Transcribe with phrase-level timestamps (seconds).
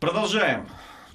[0.00, 0.66] Продолжаем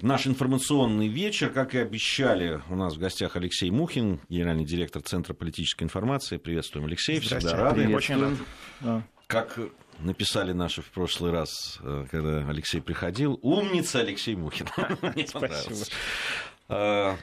[0.03, 1.49] наш информационный вечер.
[1.49, 6.37] Как и обещали, у нас в гостях Алексей Мухин, генеральный директор Центра политической информации.
[6.37, 7.19] Приветствуем, Алексей.
[7.19, 7.95] Всегда рады.
[7.95, 8.33] Очень рад.
[8.81, 9.03] Да.
[9.25, 9.57] Как
[9.97, 14.67] написали наши в прошлый раз, э, когда Алексей приходил, умница Алексей Мухин.
[15.01, 15.89] Мне понравилось.
[16.69, 17.17] А,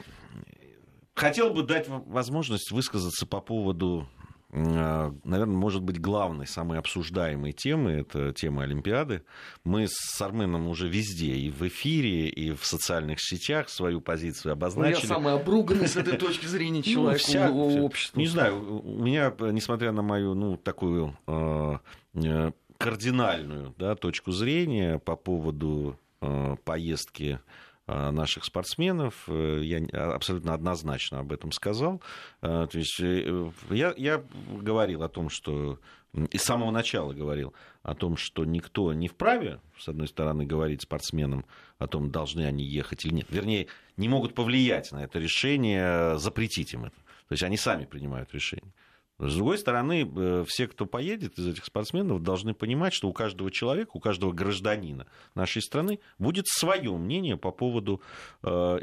[1.15, 4.09] хотел бы дать возможность высказаться по поводу
[4.55, 9.23] наверное, может быть, главной, самой обсуждаемой темы, это тема Олимпиады.
[9.63, 14.93] Мы с Арменом уже везде, и в эфире, и в социальных сетях свою позицию обозначили.
[14.93, 18.19] Ну, я самый обруганный с этой точки зрения ну, человек общества.
[18.19, 21.79] Не знаю, у меня, несмотря на мою, ну, такую а,
[22.13, 27.39] э, кардинальную да, точку зрения по поводу э, поездки
[27.87, 29.25] наших спортсменов.
[29.27, 29.79] Э, я
[30.13, 32.01] абсолютно однозначно об этом сказал.
[32.41, 32.99] Э, то есть
[33.69, 34.23] я, я
[34.61, 35.79] говорил о том, что
[36.31, 40.83] и с самого начала говорил о том, что никто не вправе, с одной стороны, говорить
[40.83, 41.43] спортсменам
[41.79, 43.27] о том, должны они ехать или нет.
[43.29, 46.95] Вернее, не могут повлиять на это решение, запретить им это.
[47.27, 48.71] То есть они сами принимают решение.
[49.19, 53.51] С другой стороны, э, все, кто поедет из этих спортсменов, должны понимать, что у каждого
[53.51, 58.01] человека, у каждого гражданина нашей страны будет свое мнение по поводу
[58.41, 58.79] э,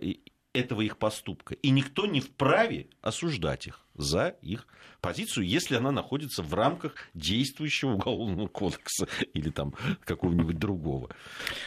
[0.52, 1.54] этого их поступка.
[1.54, 4.66] И никто не вправе осуждать их за их
[5.00, 11.10] позицию, если она находится в рамках действующего уголовного кодекса или там какого-нибудь другого.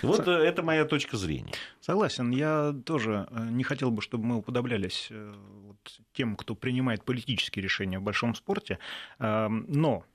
[0.02, 0.28] Вот.
[0.28, 1.54] Э, это моя точка зрения.
[1.80, 2.32] Согласен.
[2.32, 5.34] Я тоже э, не хотел бы, чтобы мы уподоблялись э,
[5.66, 5.78] вот
[6.14, 8.80] тем, кто принимает политические решения в большом спорте.
[9.20, 10.06] Но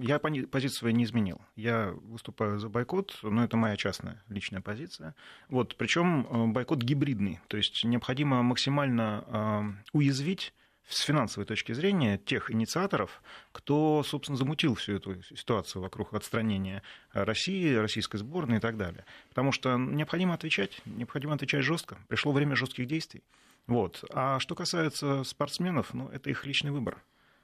[0.00, 1.40] я позицию свою не изменил.
[1.56, 5.14] Я выступаю за бойкот, но это моя частная личная позиция.
[5.48, 10.52] Вот, причем бойкот гибридный, то есть необходимо максимально уязвить
[10.88, 17.74] с финансовой точки зрения тех инициаторов, кто, собственно, замутил всю эту ситуацию вокруг отстранения России,
[17.74, 19.04] российской сборной и так далее.
[19.28, 21.98] Потому что необходимо отвечать, необходимо отвечать жестко.
[22.08, 23.22] Пришло время жестких действий.
[23.68, 24.04] Вот.
[24.12, 27.00] А что касается спортсменов, ну, это их личный выбор.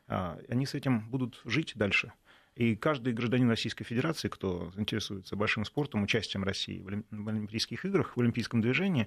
[0.09, 2.12] А, они с этим будут жить дальше.
[2.55, 8.21] И каждый гражданин Российской Федерации, кто интересуется большим спортом, участием России в Олимпийских играх, в
[8.21, 9.06] олимпийском движении,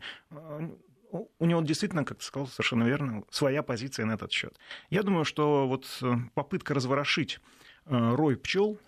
[1.11, 4.57] у него действительно, как ты сказал совершенно верно, своя позиция на этот счет.
[4.89, 7.39] Я думаю, что вот э, попытка разворошить
[7.85, 8.79] э, рой пчел,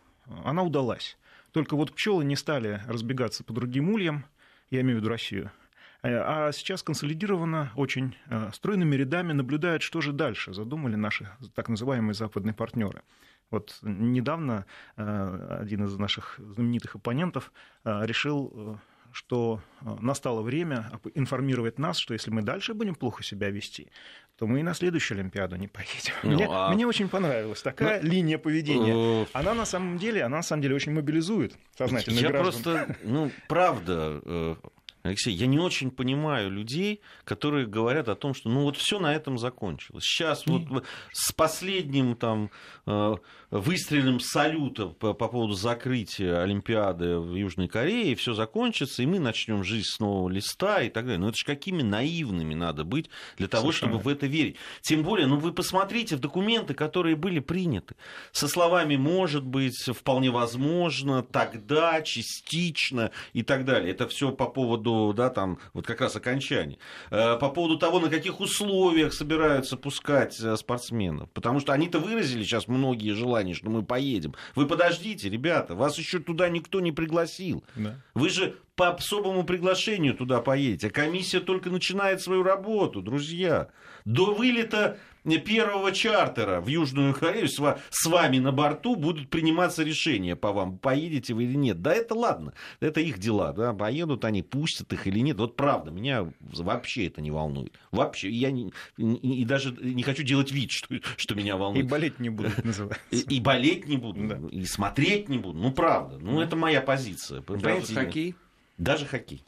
[0.46, 1.18] она удалась.
[1.52, 4.26] Только вот пчелы не стали разбегаться по другим ульям,
[4.70, 5.63] я имею в виду Россию, э,
[6.04, 8.16] а сейчас консолидированно, очень
[8.54, 13.04] стройными рядами наблюдают, что же дальше задумали наши так называемые западные партнеры.
[13.52, 14.66] Вот недавно
[14.96, 17.52] один из наших знаменитых оппонентов
[17.84, 18.80] решил
[19.14, 23.90] что э, настало время информировать нас, что если мы дальше будем плохо себя вести,
[24.38, 26.14] то мы и на следующую Олимпиаду не поедем.
[26.24, 26.72] Ну, мне, а...
[26.74, 29.28] мне очень понравилась такая ну, линия поведения.
[29.32, 32.64] Она на самом деле, она на самом деле очень мобилизует сознательно Я граждан.
[32.64, 34.56] просто, ну, правда, э,
[35.04, 39.14] Алексей, я не очень понимаю людей, которые говорят о том, что ну вот все на
[39.14, 40.06] этом закончилось.
[40.06, 42.52] Сейчас вот с последним там
[42.86, 43.16] э,
[43.52, 49.66] выстрелом салюта по, по поводу закрытия Олимпиады в Южной Корее все закончится, и мы начнем
[49.66, 51.20] жизнь с нового листа и так далее.
[51.20, 53.92] Но это же какими наивными надо быть для того, Совершенно.
[53.92, 54.56] чтобы в это верить.
[54.84, 57.96] Тем более, ну вы посмотрите в документы, которые были приняты,
[58.32, 63.92] со словами «может быть», «вполне возможно», «тогда», «частично» и так далее.
[63.92, 66.78] Это все по поводу поводу, да, там, вот как раз окончания,
[67.12, 71.30] э, по поводу того, на каких условиях собираются пускать э, спортсменов.
[71.32, 74.36] Потому что они-то выразили сейчас многие желания, что мы поедем.
[74.56, 77.64] Вы подождите, ребята, вас еще туда никто не пригласил.
[77.76, 77.96] Да.
[78.14, 80.88] Вы же по особому приглашению туда поедете.
[80.88, 83.70] А комиссия только начинает свою работу, друзья.
[84.06, 90.52] До вылета первого чартера в Южную Корею с вами на борту будут приниматься решения по
[90.52, 91.82] вам, поедете вы или нет.
[91.82, 95.38] Да это ладно, это их дела, да, поедут они, пустят их или нет.
[95.38, 97.80] Вот правда, меня вообще это не волнует.
[97.92, 101.86] Вообще, я не, и даже не хочу делать вид, что, что меня волнует.
[101.86, 103.02] И болеть не буду, называется.
[103.12, 104.40] И, и болеть не буду, да.
[104.52, 105.58] и смотреть не буду.
[105.60, 107.42] Ну, правда, ну, это моя позиция.
[107.42, 108.36] Даже хоккей?
[108.78, 109.44] Даже хоккей.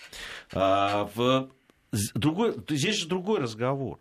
[0.54, 1.50] А, в...
[2.14, 4.00] Другой, здесь же другой разговор.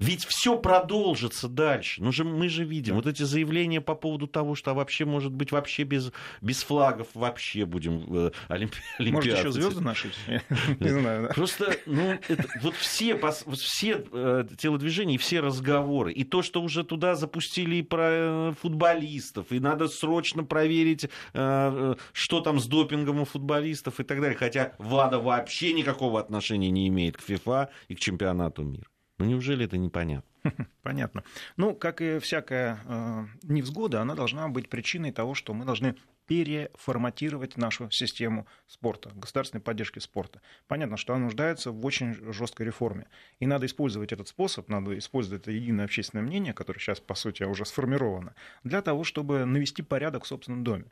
[0.00, 2.02] Ведь все продолжится дальше.
[2.02, 5.52] Ну же, мы же видим вот эти заявления по поводу того, что вообще, может быть,
[5.52, 6.10] вообще без,
[6.40, 8.78] без флагов вообще будем э, олимпи...
[8.98, 10.10] Может, еще звезды наши?
[10.80, 11.30] Не знаю.
[11.34, 12.18] Просто, ну,
[12.62, 13.20] вот все,
[13.54, 18.52] все э, телодвижения и все разговоры, и то, что уже туда запустили и про э,
[18.58, 24.36] футболистов, и надо срочно проверить, что там с допингом у футболистов и так далее.
[24.36, 28.89] Хотя ВАДА вообще никакого отношения не имеет к ФИФА и к чемпионату мира.
[29.20, 30.30] Ну неужели это непонятно?
[30.82, 31.24] Понятно.
[31.58, 35.94] Ну, как и всякая э, невзгода, она должна быть причиной того, что мы должны
[36.26, 40.40] переформатировать нашу систему спорта, государственной поддержки спорта.
[40.68, 43.08] Понятно, что она нуждается в очень жесткой реформе.
[43.40, 47.42] И надо использовать этот способ, надо использовать это единое общественное мнение, которое сейчас, по сути,
[47.42, 48.34] уже сформировано,
[48.64, 50.86] для того, чтобы навести порядок в собственном доме.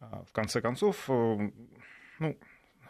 [0.00, 1.50] А, в конце концов, э,
[2.18, 2.38] ну,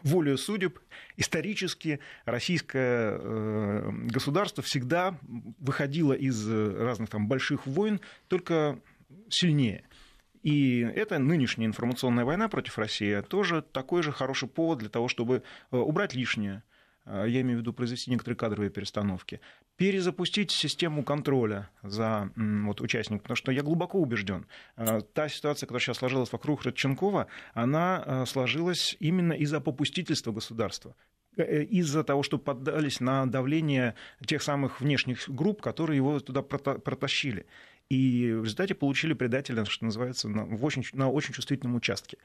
[0.05, 0.79] волею судеб,
[1.17, 5.17] исторически российское э, государство всегда
[5.59, 8.79] выходило из разных там больших войн только
[9.29, 9.83] сильнее.
[10.43, 15.41] И эта нынешняя информационная война против России тоже такой же хороший повод для того, чтобы
[15.71, 16.61] э, убрать лишнее,
[17.05, 19.39] я имею в виду произвести некоторые кадровые перестановки,
[19.77, 24.47] перезапустить систему контроля за вот, участниками, потому что я глубоко убежден,
[24.77, 30.95] э, та ситуация, которая сейчас сложилась вокруг Родченкова, она сложилась именно из-за попустительства государства.
[31.37, 37.45] Из-за того, что поддались на давление тех самых внешних групп, которые его туда протащили.
[37.89, 42.17] И в результате получили предателя, что называется, на, очень, на очень чувствительном участке.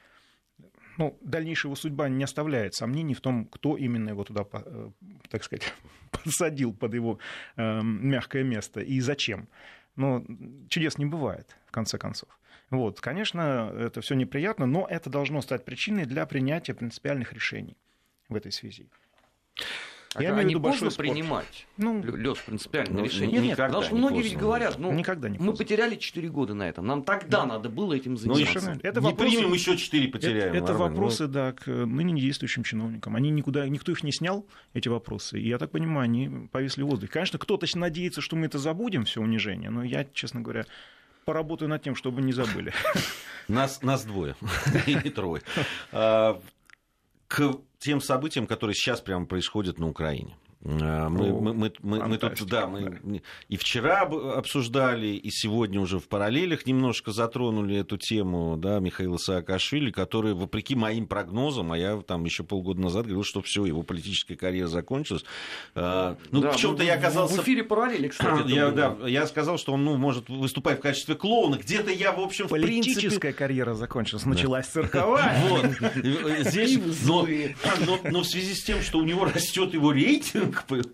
[1.01, 4.89] Ну, дальнейшая его судьба не оставляет сомнений в том, кто именно его туда, э,
[5.29, 5.73] так сказать,
[6.11, 7.17] посадил под его
[7.55, 9.47] э, мягкое место и зачем.
[9.95, 10.23] Но
[10.69, 12.29] чудес не бывает, в конце концов.
[12.69, 17.77] Вот, конечно, это все неприятно, но это должно стать причиной для принятия принципиальных решений
[18.29, 18.87] в этой связи.
[20.13, 21.09] А Я а не поздно спорт.
[21.09, 23.39] принимать, ну, Лёш, принципиальное ну, решение?
[23.39, 24.29] Нет, никогда Потому что многие поздно.
[24.29, 27.45] ведь говорят, ну, никогда не мы потеряли 4 года на этом, нам тогда да.
[27.45, 28.73] надо было этим ну, заниматься.
[28.73, 30.53] Ну, это не вопросы, примем еще 4 потеряем.
[30.53, 31.29] Это, это вопросы, ну...
[31.29, 33.15] да, к ныне действующим чиновникам.
[33.15, 35.39] Они никуда, никто их не снял, эти вопросы.
[35.39, 37.13] И я так понимаю, они повисли в воздухе.
[37.13, 40.65] Конечно, кто-то надеется, что мы это забудем, все унижение, но я, честно говоря,
[41.23, 42.73] поработаю над тем, чтобы не забыли.
[43.47, 44.35] Нас, нас двое,
[44.87, 45.41] и не трое.
[45.91, 46.39] А,
[47.27, 50.37] к тем событиям, которые сейчас прямо происходят на Украине.
[50.63, 55.99] А, мы, мы, мы, мы, мы тут, да, мы и вчера обсуждали, и сегодня уже
[55.99, 61.97] в параллелях немножко затронули эту тему, да, Михаила Саакашвили, который, вопреки моим прогнозам, а я
[62.01, 65.23] там еще полгода назад говорил, что все, его политическая карьера закончилась.
[65.73, 67.41] А, ну, да, в чем-то я оказался...
[67.41, 68.51] В эфире параллели, кстати.
[68.51, 71.55] Я, да, я сказал, что он ну, может выступать в качестве клоуна.
[71.55, 73.33] Где-то я, в общем, в Политическая принципе...
[73.33, 74.71] карьера закончилась, началась да.
[74.73, 75.43] цирковая.
[75.49, 75.65] Вот.
[76.47, 77.27] Здесь, но,
[77.85, 80.50] но, но в связи с тем, что у него растет его рейтинг,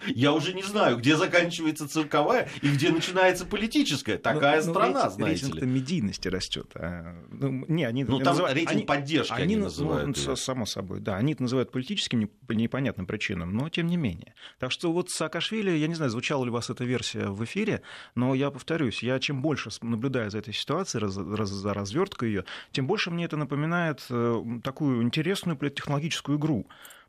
[0.07, 4.17] я уже не знаю, где заканчивается цирковая и где начинается политическая.
[4.17, 5.67] Такая но, страна, но знаете рейтинг ли.
[5.67, 6.71] медийности растет.
[6.75, 10.17] А, ну, не, они, ну, там называют, рейтинг они, поддержки они, они ну, называют.
[10.25, 11.15] Ну, само собой, да.
[11.17, 14.33] Они это называют политическим по непонятным причинам, но тем не менее.
[14.59, 17.81] Так что вот Саакашвили, я не знаю, звучала ли у вас эта версия в эфире,
[18.15, 22.45] но я повторюсь, я чем больше наблюдаю за этой ситуацией, раз, раз, за разверткой ее,
[22.71, 26.67] тем больше мне это напоминает э, такую интересную политтехнологическую игру.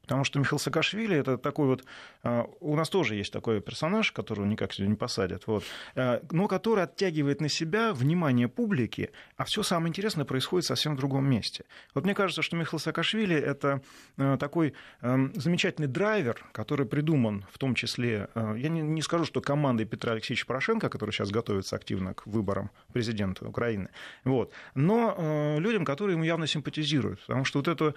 [0.08, 1.84] Потому что Михаил Саакашвили это такой вот...
[2.22, 5.64] А, у нас тоже есть такой персонаж, которого никак сюда не посадят, вот,
[5.94, 10.99] а, но который оттягивает на себя внимание публики, а все самое интересное происходит совсем в
[10.99, 11.64] другом месте.
[11.94, 13.82] Вот мне кажется, что Михаил Саакашвили это
[14.16, 14.72] а, такой
[15.02, 20.88] замечательный драйвер, который придуман в том числе, я не скажу, что командой Петра Алексеевича Порошенко,
[20.88, 23.90] который сейчас готовится активно к выборам президента Украины,
[24.25, 27.94] вот, но людям, которые ему явно симпатизируют, потому что вот это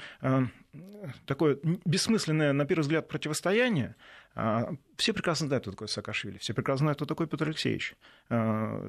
[1.26, 3.96] такое бессмысленное, на первый взгляд, противостояние,
[4.34, 7.96] а, все прекрасно знают, кто такой Саакашвили, все прекрасно знают, кто такой Петр Алексеевич
[8.30, 8.82] а,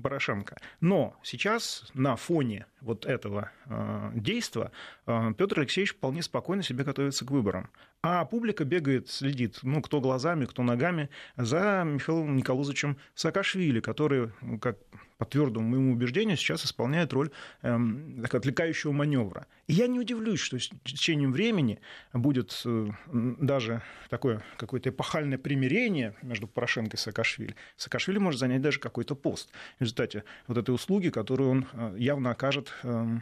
[0.00, 0.56] Порошенко.
[0.80, 4.72] Но сейчас на фоне вот этого а, действия
[5.04, 7.70] Петр Алексеевич вполне спокойно себе готовится к выборам.
[8.02, 14.78] А публика бегает, следит, ну, кто глазами, кто ногами, за Михаилом Николаевичем Саакашвили, который, как
[15.18, 17.30] по твердому моему убеждению, сейчас исполняет роль
[17.62, 19.46] эм, отвлекающего маневра.
[19.66, 21.78] И я не удивлюсь, что с течением времени
[22.12, 27.56] будет э, даже такое какое-то эпохальное примирение между Порошенко и Саакашвили.
[27.76, 32.30] Саакашвили может занять даже какой-то пост в результате вот этой услуги, которую он э, явно
[32.30, 33.18] окажет э,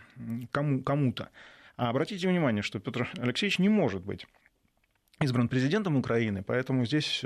[0.51, 1.31] кому- кому-то.
[1.77, 4.27] А обратите внимание, что Петр Алексеевич не может быть
[5.21, 7.23] избран президентом Украины, поэтому здесь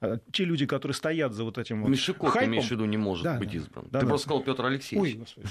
[0.00, 2.50] э, те люди, которые стоят за вот этим вот Мишиков, хайпом...
[2.50, 3.86] имеешь в виду, не может да, быть избран.
[3.90, 4.10] Да, Ты да.
[4.10, 5.14] просто сказал Петр Алексеевич.
[5.14, 5.48] Ой, господи.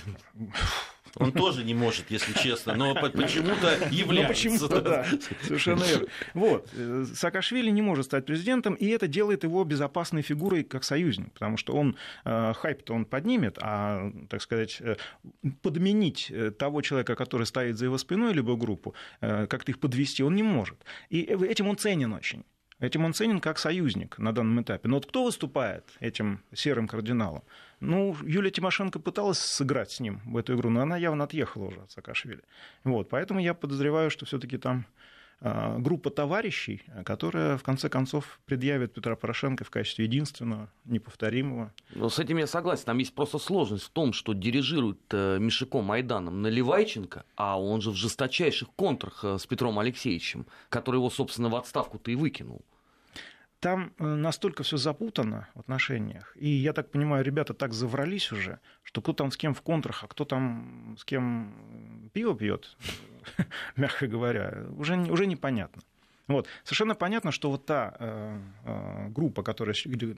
[1.15, 4.22] Он тоже не может, если честно, но почему-то является.
[4.22, 5.06] Ну, почему-то, да,
[5.41, 6.08] совершенно верно.
[6.34, 11.32] Вот, э, Саакашвили не может стать президентом, и это делает его безопасной фигурой как союзник,
[11.34, 14.96] потому что он, э, хайп-то он поднимет, а, так сказать, э,
[15.62, 20.44] подменить того человека, который стоит за его спиной, либо группу, как-то их подвести он не
[20.44, 20.77] может.
[21.10, 22.44] И этим он ценен очень.
[22.82, 24.88] Этим он ценен как союзник на данном этапе.
[24.90, 27.44] Но вот кто выступает этим серым кардиналом?
[27.80, 31.82] Ну, Юлия Тимошенко пыталась сыграть с ним в эту игру, но она явно отъехала уже
[31.82, 32.42] от Саакашвили.
[32.84, 34.88] Вот, поэтому я подозреваю, что все таки там
[35.42, 41.74] группа товарищей, которая в конце концов предъявит Петра Порошенко в качестве единственного, неповторимого.
[41.96, 42.86] Но с этим я согласен.
[42.86, 47.92] Там есть просто сложность в том, что дирижирует э, Мишиком Майданом Наливайченко, а он же
[47.92, 52.64] в жесточайших контрах э, с Петром Алексеевичем, который его, собственно, в отставку-то и выкинул
[53.62, 56.36] там э, настолько все запутано в отношениях.
[56.36, 60.03] И я так понимаю, ребята так заврались уже, что кто там с кем в контрах,
[60.03, 62.75] а кто там с кем пиво пьет,
[63.75, 65.84] мягко говоря, уже, уже непонятно.
[66.27, 66.48] Вот.
[66.63, 69.75] Совершенно понятно, что вот та э, э, группа, которая,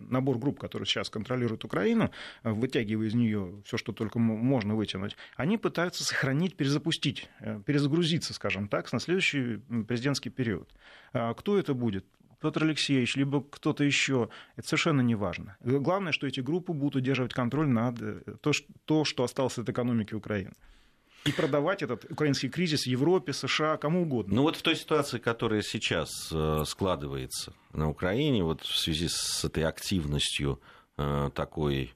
[0.09, 2.12] набор групп, который сейчас контролирует Украину,
[2.43, 8.33] э, вытягивая из нее все, что только можно вытянуть, они пытаются сохранить, перезапустить, э, перезагрузиться,
[8.33, 9.57] скажем так, на следующий
[9.88, 10.69] президентский период.
[11.13, 12.05] А кто это будет?
[12.43, 15.55] Петр Алексеевич, либо кто-то еще, это совершенно не важно.
[15.62, 18.51] Главное, что эти группы будут удерживать контроль над э, то,
[18.83, 20.51] то что осталось от экономики Украины
[21.25, 24.35] и продавать этот украинский кризис Европе, США, кому угодно.
[24.35, 29.45] Ну вот в той ситуации, которая сейчас э, складывается на Украине, вот в связи с
[29.45, 30.59] этой активностью
[30.97, 31.93] э, такой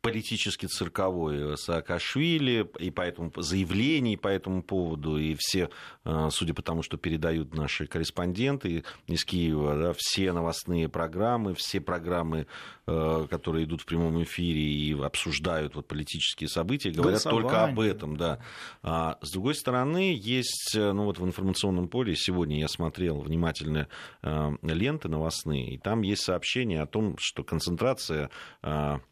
[0.00, 5.70] политически цирковой Саакашвили, и поэтому заявлений по этому поводу, и все,
[6.04, 11.80] э, судя по тому, что передают наши корреспонденты из Киева, да, все новостные программы, все
[11.80, 12.79] программы, э,
[13.28, 18.16] которые идут в прямом эфире и обсуждают вот политические события, говорят только об этом.
[18.16, 18.38] Да.
[18.82, 23.88] А с другой стороны, есть э, ну вот в информационном поле, сегодня я смотрел внимательно
[24.22, 28.30] ленты новостные, и там есть сообщение о том, что концентрация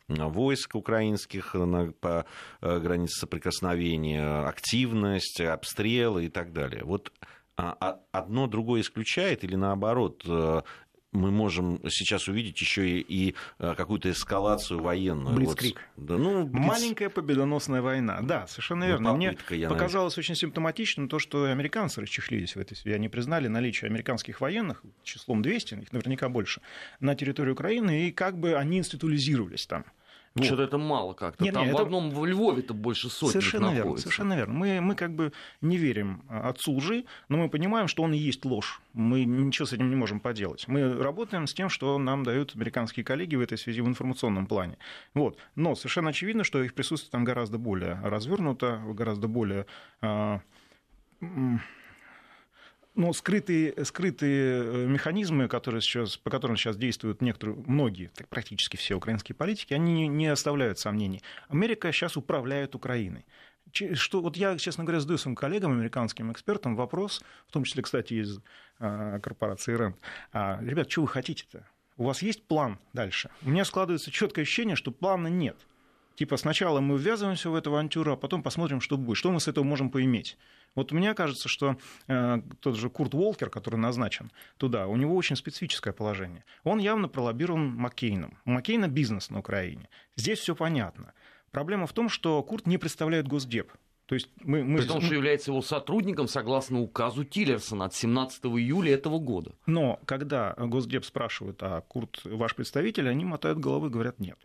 [0.09, 2.25] войск украинских на, по
[2.61, 6.83] э, границе соприкосновения, активность, обстрелы и так далее.
[6.85, 7.13] Вот
[7.57, 10.63] а, а одно другое исключает или наоборот э,
[11.13, 15.35] мы можем сейчас увидеть еще и, и э, какую-то эскалацию военную.
[15.35, 15.81] Блицкрик.
[15.97, 16.67] Вот, да, ну, блиц...
[16.67, 18.21] Маленькая победоносная война.
[18.23, 19.15] Да, совершенно ну, верно.
[19.15, 19.37] Мне
[19.69, 22.95] показалось очень симптоматичным то, что американцы расчехлились в этой связи.
[22.95, 26.61] Они признали наличие американских военных числом 200, их наверняка больше,
[27.01, 29.85] на территории Украины, и как бы они институализировались там.
[30.39, 30.47] Вот.
[30.47, 31.45] Что-то это мало как-то.
[31.45, 31.85] Нет, Там нет, в это...
[31.85, 33.85] одном в Львове-то больше сотни совершенно находится.
[33.85, 34.55] Верно, совершенно верно.
[34.55, 38.45] Мы, мы как бы не верим отцу лжи, но мы понимаем, что он и есть
[38.45, 38.81] ложь.
[38.93, 40.67] Мы ничего с этим не можем поделать.
[40.69, 44.79] Мы работаем с тем, что нам дают американские коллеги в этой связи в информационном плане.
[45.15, 45.39] Вот.
[45.55, 49.67] Но совершенно очевидно, что их присутствие там гораздо более развернуто, гораздо более
[52.99, 58.97] но скрытые, скрытые э, механизмы, которые сейчас, по которым сейчас действуют некоторые, многие, практически все
[58.97, 61.23] украинские политики, они не оставляют сомнений.
[61.47, 63.25] Америка сейчас управляет Украиной.
[63.73, 68.15] Что, вот я, честно говоря, задаю своим коллегам, американским экспертам вопрос, в том числе, кстати,
[68.15, 68.41] из
[68.81, 69.95] а, корпорации РЭН.
[70.33, 71.69] А, ребят, что вы хотите-то?
[71.99, 73.31] У вас есть план дальше?
[73.43, 75.57] У меня складывается четкое ощущение, что плана нет.
[76.19, 79.47] Типа сначала мы ввязываемся в эту авантюру, а потом посмотрим, что будет, что мы с
[79.47, 80.37] этого можем поиметь.
[80.75, 81.77] Вот мне кажется, что
[82.09, 86.45] э, тот же Курт Волкер, который назначен туда, у него очень специфическое положение.
[86.65, 88.37] Он явно пролоббирован Маккейном.
[88.45, 89.89] У Маккейна бизнес на Украине.
[90.17, 91.13] Здесь все понятно.
[91.53, 93.71] Проблема в том, что Курт не представляет Госдеп.
[94.07, 94.81] То есть мы, мы...
[94.81, 99.55] При том, что является его сотрудником согласно указу Тиллерсона от 17 июля этого года.
[99.67, 104.37] Но когда Госдеп спрашивает, а Курт ваш представитель, они мотают головы и говорят нет.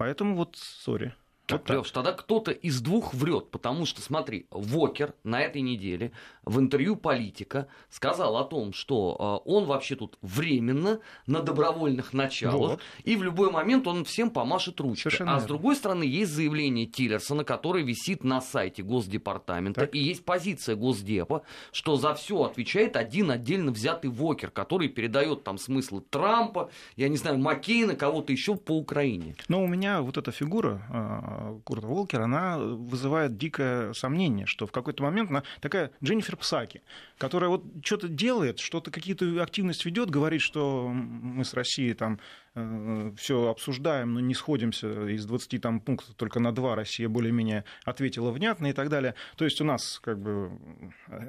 [0.00, 1.14] Поэтому вот, сори.
[1.52, 6.12] Вот Леш, тогда кто-то из двух врет, потому что, смотри, Вокер на этой неделе
[6.44, 12.72] в интервью политика сказал о том, что э, он вообще тут временно на добровольных началах,
[12.72, 12.80] вот.
[13.04, 15.10] и в любой момент он всем помашет ручкой.
[15.10, 15.44] Совершенно а верно.
[15.44, 19.94] с другой стороны, есть заявление Тиллерсона, которое висит на сайте Госдепартамента, так.
[19.94, 21.42] и есть позиция Госдепа,
[21.72, 27.16] что за все отвечает один отдельно взятый Вокер, который передает там смыслы Трампа, я не
[27.16, 29.34] знаю, Маккейна, кого-то еще по Украине.
[29.48, 34.72] Но у меня вот эта фигура а, Курта Волкера, она вызывает дикое сомнение, что в
[34.72, 36.82] какой-то момент она такая Дженнифер Псаки,
[37.18, 42.20] которая вот что-то делает, что-то какие-то активность ведет, говорит, что мы с Россией там
[42.54, 47.64] э, все обсуждаем, но не сходимся из 20 там, пунктов только на два Россия более-менее
[47.84, 49.14] ответила внятно и так далее.
[49.36, 50.50] То есть у нас как бы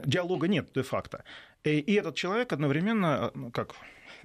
[0.06, 1.24] диалога нет де-факто.
[1.64, 3.76] И, и этот человек одновременно, ну, как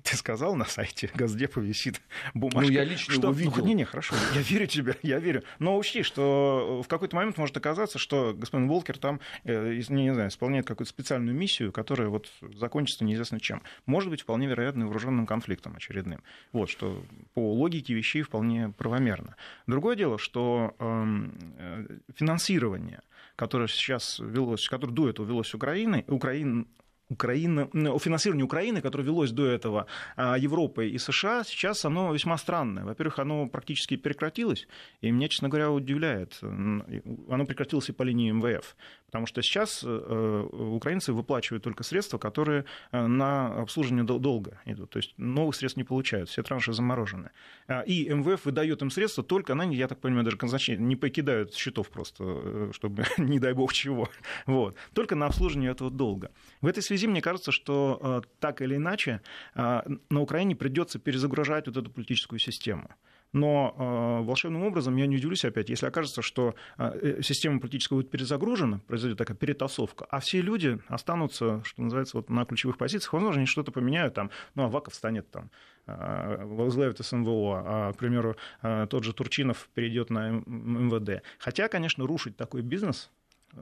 [0.07, 2.01] ты сказал, на сайте Газдепа висит
[2.35, 2.61] бумажка.
[2.61, 3.23] Ну, я лично что...
[3.29, 3.53] его видел.
[3.57, 5.43] Ну, не, не, хорошо, я верю тебе, я верю.
[5.59, 10.29] Но учти, что в какой-то момент может оказаться, что господин Волкер там, э, не, знаю,
[10.29, 13.63] исполняет какую-то специальную миссию, которая вот закончится неизвестно чем.
[13.87, 16.23] Может быть, вполне вероятно, вооруженным конфликтом очередным.
[16.53, 19.37] Вот, что по логике вещей вполне правомерно.
[19.67, 23.01] Другое дело, что эм, э, финансирование,
[23.35, 26.69] которое сейчас велось, которое до этого велось Украиной, Украин,
[27.09, 29.87] Украины, о финансировании Украины, которое велось до этого
[30.17, 32.85] а, Европой и США, сейчас оно весьма странное.
[32.85, 34.67] Во-первых, оно практически прекратилось,
[35.01, 36.39] и меня, честно говоря, удивляет.
[36.43, 42.65] Оно прекратилось и по линии МВФ, потому что сейчас э, украинцы выплачивают только средства, которые
[42.91, 47.31] э, на обслуживание долга идут, то есть новых средств не получают, все транши заморожены.
[47.69, 51.89] А, и МВФ выдает им средства только, она, я так понимаю, даже не покидают счетов
[51.91, 54.09] просто, э, чтобы, не дай бог чего,
[54.47, 56.33] вот, только на обслуживание этого долга.
[56.61, 59.21] В этой связи связи мне кажется, что э, так или иначе
[59.55, 62.88] э, на Украине придется перезагружать вот эту политическую систему.
[63.33, 68.11] Но э, волшебным образом я не удивлюсь опять, если окажется, что э, система политическая будет
[68.11, 73.41] перезагружена, произойдет такая перетасовка, а все люди останутся, что называется, вот на ключевых позициях, возможно,
[73.41, 75.50] они что-то поменяют, там, ну, Аваков станет там
[75.87, 78.35] возглавит СНВО, а, к примеру,
[78.91, 81.23] тот же Турчинов перейдет на МВД.
[81.38, 83.09] Хотя, конечно, рушить такой бизнес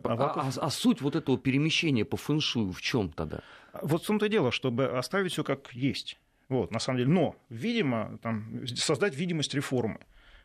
[0.03, 3.41] а, а, а суть вот этого перемещения по фэншую в чем тогда?
[3.83, 6.19] Вот в том-то и дело, чтобы оставить все как есть.
[6.49, 7.11] Вот, на самом деле.
[7.11, 10.01] Но, видимо, там, создать видимость реформы.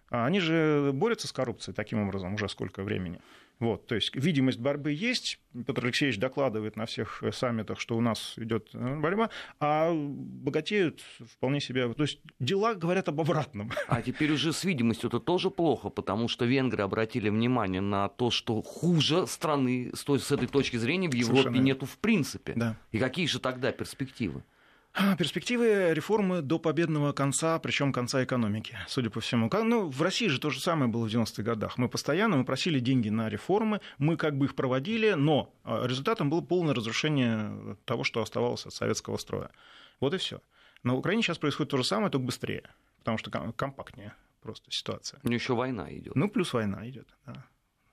[0.10, 3.20] А они же борются с коррупцией таким образом уже сколько времени.
[3.60, 5.38] Вот, то есть видимость борьбы есть.
[5.68, 11.02] Петр Алексеевич докладывает на всех саммитах, что у нас идет э, борьба, а богатеют
[11.34, 11.92] вполне себе.
[11.94, 13.72] То есть дела говорят об обратном.
[13.88, 18.32] А теперь уже с видимостью это тоже плохо, потому что венгры обратили внимание на то,
[18.32, 21.64] что хуже страны с, той, с этой точки зрения в Европе Совершенно.
[21.64, 22.54] нету в принципе.
[22.56, 22.78] Да.
[22.92, 24.44] И какие же тогда перспективы?
[24.94, 29.50] А, перспективы реформы до победного конца, причем конца экономики, судя по всему.
[29.52, 31.78] Ну, в России же то же самое было в 90-х годах.
[31.78, 36.30] Мы постоянно мы просили деньги на реформы, мы как бы их проводили, но а, результатом
[36.30, 39.52] было полное разрушение того, что оставалось от советского строя.
[40.00, 40.42] Вот и все.
[40.84, 42.64] На Украине сейчас происходит то же самое, только быстрее,
[43.00, 45.20] потому что компактнее просто ситуация.
[45.24, 46.16] Ну, еще война идет.
[46.16, 47.46] Ну, плюс война идет, да.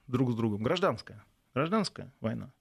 [0.07, 0.62] Друг с другом.
[0.62, 1.25] Гражданская.
[1.55, 2.53] Гражданская война.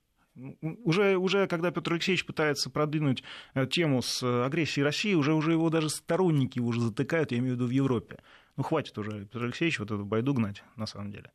[0.60, 3.22] Уже, уже когда Петр Алексеевич пытается продвинуть
[3.54, 7.54] э, тему с э, агрессией России, уже, уже его даже сторонники уже затыкают, я имею
[7.54, 8.18] в виду в Европе.
[8.56, 11.30] Ну, хватит уже, Петр Алексеевич, вот эту байду гнать, на самом деле.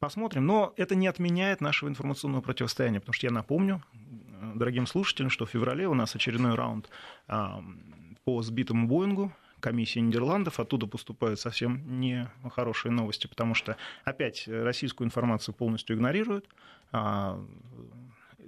[0.00, 0.46] Посмотрим.
[0.46, 5.46] Но это не отменяет нашего информационного противостояния, потому что я напомню э, дорогим слушателям, что
[5.46, 6.90] в феврале у нас очередной раунд
[8.24, 10.60] по сбитому Боингу, комиссии Нидерландов.
[10.60, 16.48] Оттуда поступают совсем не хорошие новости, потому что опять российскую информацию полностью игнорируют.
[16.92, 17.42] А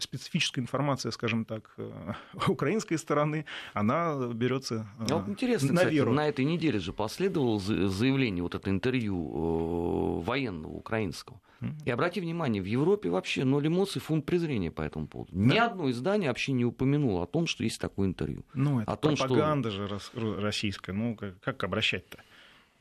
[0.03, 2.13] специфическая информация, скажем так, э,
[2.49, 3.45] украинской стороны,
[3.75, 6.13] она берется а вот интересно, на кстати, веру.
[6.13, 11.41] На этой неделе же последовало заявление, вот это интервью э, военного украинского.
[11.85, 15.31] И обрати внимание, в Европе вообще ноль эмоций, фунт презрения по этому поводу.
[15.33, 15.55] Да.
[15.55, 18.45] Ни одно издание вообще не упомянуло о том, что есть такое интервью.
[18.55, 19.89] Ну, это о том, пропаганда что...
[19.89, 20.93] же российская.
[20.93, 22.19] Ну, как, как обращать-то?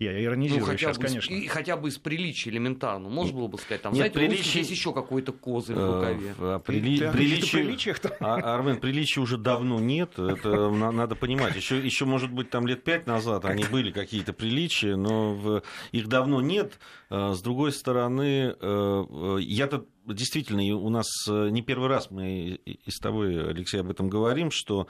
[0.01, 1.31] Я иронизирую ну, хотя сейчас, бы, конечно.
[1.31, 3.07] И, хотя бы из приличия элементарно.
[3.07, 4.61] Можно было бы сказать, там, Нет, знаете, приличие...
[4.61, 6.35] есть еще какой-то козырь в э, рукаве.
[6.39, 7.11] А, прили...
[7.11, 7.95] приличие...
[8.19, 10.17] А, Армен, приличия уже давно нет.
[10.17, 11.55] Это надо понимать.
[11.55, 15.61] Еще, еще, может быть, там лет пять назад они были какие-то приличия, но
[15.91, 16.79] их давно нет.
[17.11, 22.89] Э, с другой стороны, э, я-то действительно, у нас э, не первый раз мы и
[22.89, 24.87] с тобой, Алексей, об этом говорим, что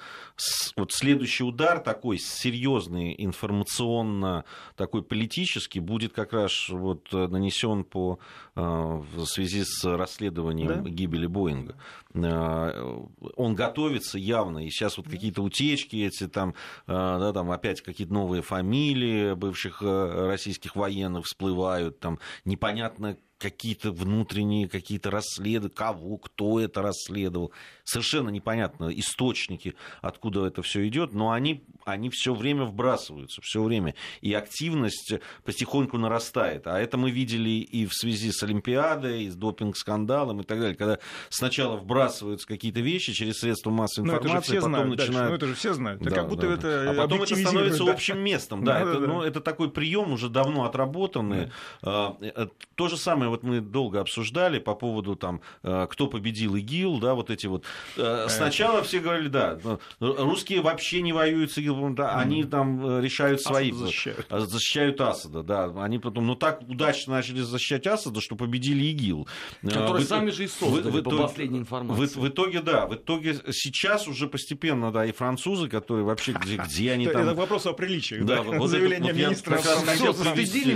[0.75, 4.45] вот следующий удар такой серьезный, информационно
[4.75, 8.19] такой политический, будет как раз вот э, нанесен по,
[8.55, 10.89] э, в связи с расследованием да?
[10.89, 11.75] гибели Боинга.
[12.13, 16.55] Он готовится явно, и сейчас вот какие-то утечки эти, там,
[16.87, 25.09] да, там опять какие-то новые фамилии бывших российских военных всплывают, там непонятно какие-то внутренние какие-то
[25.09, 27.51] расследования, кого, кто это расследовал.
[27.83, 33.95] Совершенно непонятно источники, откуда это все идет, но они, они все время вбрасываются, все время.
[34.21, 36.67] И активность потихоньку нарастает.
[36.67, 40.75] А это мы видели и в связи с Олимпиадой, и с допинг-скандалом и так далее.
[40.75, 40.99] Когда
[41.29, 45.29] сначала вбрасываются какие-то вещи через средства массовой ну, информации, потом знают начинают...
[45.29, 46.01] Ну, это же все знают.
[46.01, 47.91] Да, как будто да, это А потом это становится да.
[47.91, 48.63] общим местом.
[48.63, 49.07] Да, да, это, да.
[49.07, 51.51] Ну, это такой прием уже давно отработанный.
[51.81, 52.15] Да.
[52.21, 56.99] Э, то же самое вот мы долго обсуждали по поводу там, э, кто победил ИГИЛ,
[56.99, 57.65] да, вот эти вот.
[57.97, 62.97] Э, сначала все говорили, да, ну, русские вообще не воюют с ИГИЛ, да, они там
[62.97, 64.27] э, решают свои, защищают.
[64.29, 69.27] защищают Асада, да, они потом, ну так удачно начали защищать Асада, что победили ИГИЛ.
[69.63, 72.05] Которые в, сами же и создали, в, в, по последней информации.
[72.05, 76.57] В, в итоге, да, в итоге сейчас уже постепенно, да, и французы, которые вообще, где,
[76.57, 77.23] где они там...
[77.23, 79.57] Это вопрос о приличии, да, вот заявление министра.
[79.57, 79.81] Все,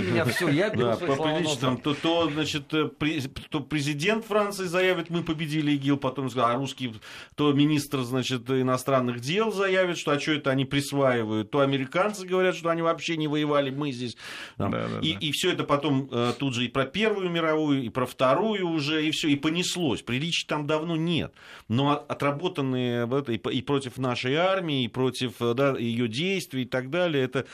[0.00, 5.72] меня, все, я да, по приличию, то, то, значит, то президент Франции заявит, мы победили
[5.72, 6.94] ИГИЛ, потом а русский,
[7.34, 12.26] то министр, значит, иностранных дел заявит, что а что это они при, присваивают, то американцы
[12.26, 14.16] говорят, что они вообще не воевали, мы здесь.
[14.56, 14.70] Там.
[14.70, 15.18] Да, да, и, да.
[15.20, 19.06] и все это потом э, тут же и про Первую мировую, и про Вторую уже,
[19.06, 20.02] и все, и понеслось.
[20.02, 21.32] Приличий там давно нет.
[21.68, 23.08] Но отработанные
[23.52, 27.46] и против нашей армии, и против да, ее действий и так далее, это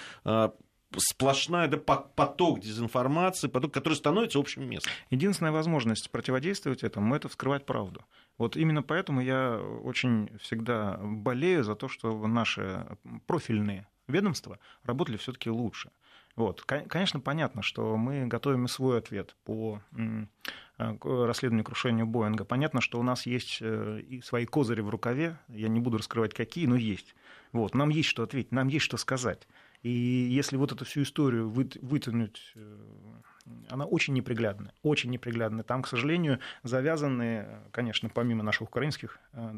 [0.96, 4.92] сплошная да, поток дезинформации, поток, который становится общим местом.
[5.10, 8.04] Единственная возможность противодействовать этому– это вскрывать правду.
[8.38, 12.86] Вот именно поэтому я очень всегда болею за то, что наши
[13.26, 15.90] профильные ведомства работали все-таки лучше.
[16.34, 16.62] Вот.
[16.62, 19.80] Конечно, понятно, что мы готовим свой ответ по
[20.78, 22.44] расследованию крушения Боинга.
[22.44, 26.34] Понятно, что у нас есть э, и свои козыри в рукаве, я не буду раскрывать
[26.34, 27.14] какие, но есть.
[27.52, 27.74] Вот.
[27.74, 29.46] Нам есть что ответить, нам есть что сказать.
[29.82, 32.78] И если вот эту всю историю вытянуть, э,
[33.68, 35.64] она очень неприглядная, очень неприглядная.
[35.64, 39.54] Там, к сожалению, завязаны, конечно, помимо наших украинских э,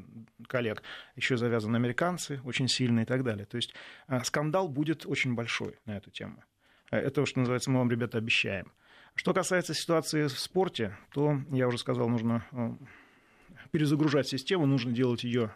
[0.46, 0.82] коллег,
[1.14, 3.44] еще завязаны американцы очень сильные и так далее.
[3.44, 3.74] То есть
[4.08, 6.42] э, скандал будет очень большой на эту тему.
[6.90, 8.72] Это, что называется, мы вам, ребята, обещаем.
[9.14, 12.44] Что касается ситуации в спорте, то, я уже сказал, нужно
[13.70, 15.52] перезагружать систему, нужно делать ее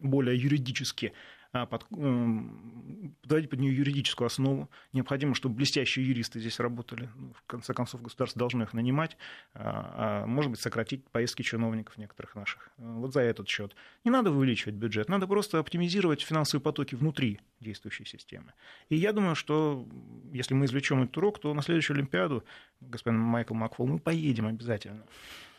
[0.00, 1.12] более юридически
[1.52, 4.70] под, подводить под нее юридическую основу.
[4.92, 7.10] Необходимо, чтобы блестящие юристы здесь работали.
[7.14, 9.18] Ну, в конце концов, государство должно их нанимать,
[9.54, 12.70] а, а может быть, сократить поездки чиновников некоторых наших.
[12.78, 13.76] Вот за этот счет.
[14.04, 18.54] Не надо увеличивать бюджет, надо просто оптимизировать финансовые потоки внутри действующей системы.
[18.88, 19.86] И я думаю, что
[20.32, 22.44] если мы извлечем этот урок, то на следующую Олимпиаду,
[22.80, 25.04] господин Майкл Макфол, мы поедем обязательно.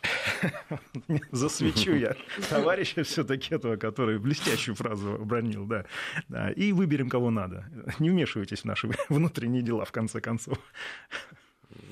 [1.32, 2.16] Засвечу я
[2.50, 5.86] товарища все-таки этого, который блестящую фразу обронил, да.
[6.28, 6.52] да.
[6.52, 7.66] И выберем, кого надо.
[8.00, 10.58] Не вмешивайтесь в наши внутренние дела, в конце концов.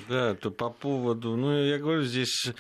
[0.10, 1.36] Да, то по поводу...
[1.36, 2.52] Ну, я говорю, здесь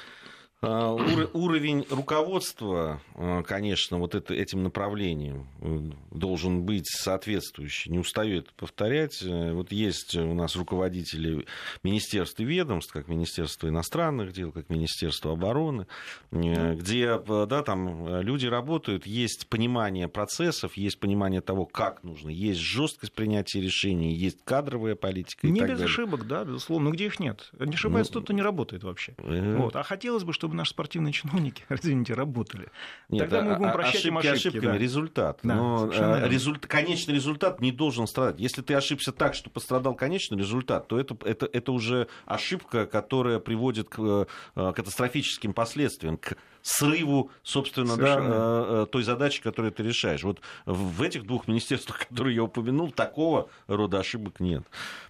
[0.63, 7.91] уровень руководства, а, конечно, вот это, этим направлением э, должен быть соответствующий.
[7.91, 9.24] Не устаю это повторять.
[9.24, 11.47] Э, вот есть у нас руководители
[11.84, 15.88] министерств и ведомств, как Министерство иностранных дел, как Министерство обороны,
[16.30, 22.60] э, где да, там люди работают, есть понимание процессов, есть понимание того, как нужно, есть
[22.60, 25.47] жесткость принятия решений, есть кадровая политика.
[25.47, 25.86] Не без далее.
[25.86, 26.89] ошибок, да, безусловно.
[26.89, 27.50] Но где их нет?
[27.58, 29.15] Не ошибается ну, тот, кто не работает вообще.
[29.17, 29.58] Э...
[29.58, 29.76] Вот.
[29.76, 32.68] А хотелось бы, чтобы чтобы наши спортивные чиновники, извините, работали.
[33.10, 34.48] Нет, Тогда мы а, будем а, прощать ошибки, им ошибки.
[34.48, 34.78] ошибками, да.
[34.78, 35.40] результат.
[35.44, 38.40] Да, Но э, результ, конечный результат не должен страдать.
[38.40, 43.40] Если ты ошибся так, что пострадал конечный результат, то это, это, это уже ошибка, которая
[43.40, 50.24] приводит к э, катастрофическим последствиям, к срыву, собственно, да, э, той задачи, которую ты решаешь.
[50.24, 54.64] Вот в этих двух министерствах, которые я упомянул, такого рода ошибок нет.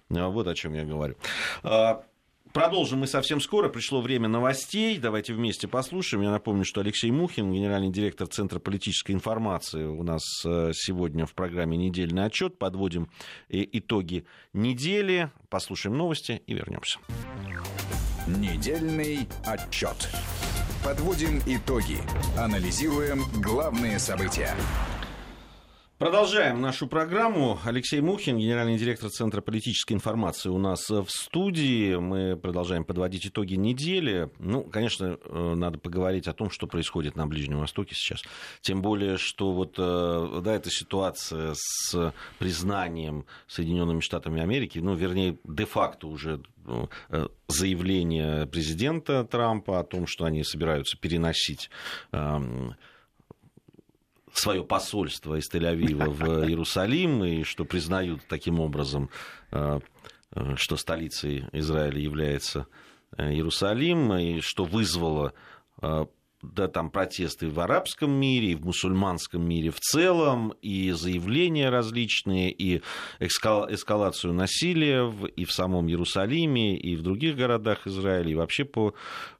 [0.08, 1.16] Вот о чем я говорю.
[2.52, 3.70] Продолжим мы совсем скоро.
[3.70, 4.98] Пришло время новостей.
[4.98, 6.22] Давайте вместе послушаем.
[6.22, 11.32] Я напомню, что Алексей Мухин, генеральный директор Центра политической информации, у нас э, сегодня в
[11.32, 12.58] программе «Недельный отчет».
[12.58, 13.08] Подводим
[13.48, 15.30] э, итоги недели.
[15.48, 16.98] Послушаем новости и вернемся.
[18.26, 20.10] Недельный отчет.
[20.84, 21.98] Подводим итоги.
[22.36, 24.54] Анализируем главные события.
[26.02, 27.60] Продолжаем нашу программу.
[27.64, 31.94] Алексей Мухин, генеральный директор Центра политической информации у нас в студии.
[31.94, 34.28] Мы продолжаем подводить итоги недели.
[34.40, 38.20] Ну, конечно, э, надо поговорить о том, что происходит на Ближнем Востоке сейчас.
[38.62, 45.38] Тем более, что вот э, да, эта ситуация с признанием Соединенными Штатами Америки, ну, вернее,
[45.44, 51.70] де-факто уже э, заявление президента Трампа о том, что они собираются переносить
[52.10, 52.74] эм,
[54.38, 59.10] свое посольство из Тель-Авива в Иерусалим, и что признают таким образом,
[59.50, 59.80] э,
[60.34, 62.66] э, что столицей Израиля является
[63.16, 65.32] э, Иерусалим, и что вызвало
[66.42, 72.50] да, там протесты в арабском мире, и в мусульманском мире в целом, и заявления различные,
[72.50, 72.82] и
[73.20, 78.94] эскалацию насилия и в самом Иерусалиме, и в других городах Израиля, и вообще по,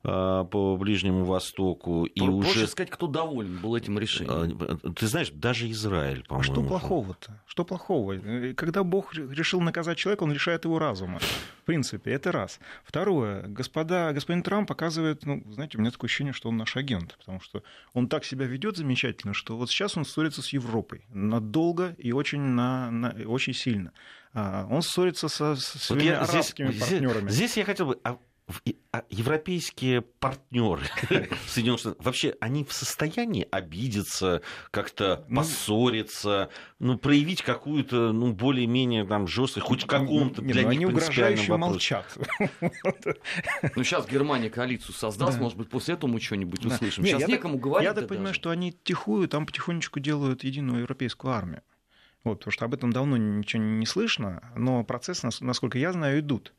[0.05, 2.05] а, по Ближнему Востоку.
[2.05, 2.67] И Проще уже...
[2.69, 4.59] сказать, кто доволен был этим решением.
[4.61, 6.53] А, ты знаешь, даже Израиль, по-моему.
[6.53, 7.43] А что плохого-то?
[7.47, 8.17] Что плохого?
[8.57, 11.21] Когда Бог решил наказать человека, он решает его разумом.
[11.63, 12.59] В принципе, это раз.
[12.85, 13.47] Второе.
[13.47, 17.41] Господа, господин Трамп показывает, ну, знаете, у меня такое ощущение, что он наш агент потому
[17.41, 22.11] что он так себя ведет замечательно, что вот сейчас он ссорится с Европой надолго и
[22.11, 23.93] очень, на, на, очень сильно.
[24.35, 27.29] А, он ссорится со, со своими вот арабскими здесь, партнерами.
[27.29, 28.19] Здесь, здесь я хотел бы а
[29.09, 30.83] европейские партнеры
[31.47, 39.05] Соединенных Штатов, вообще они в состоянии обидеться, как-то ну, поссориться, ну, проявить какую-то, ну, более-менее
[39.05, 42.07] там жесткость, хоть в каком-то для ну, них они угрожающе молчат.
[43.77, 47.05] Ну, сейчас Германия коалицию создаст, может быть, после этого мы что-нибудь услышим.
[47.05, 47.89] Сейчас некому говорить.
[47.89, 51.63] Я так понимаю, что они тихую там потихонечку делают единую европейскую армию.
[52.25, 56.53] Вот, потому что об этом давно ничего не слышно, но процессы, насколько я знаю, идут.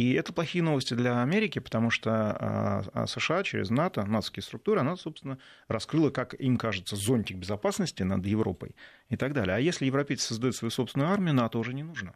[0.00, 4.80] И это плохие новости для Америки, потому что а, а США через НАТО, натовские структуры,
[4.80, 8.74] она, собственно, раскрыла, как им кажется, зонтик безопасности над Европой
[9.10, 9.56] и так далее.
[9.56, 12.14] А если европейцы создают свою собственную армию, НАТО уже не нужно.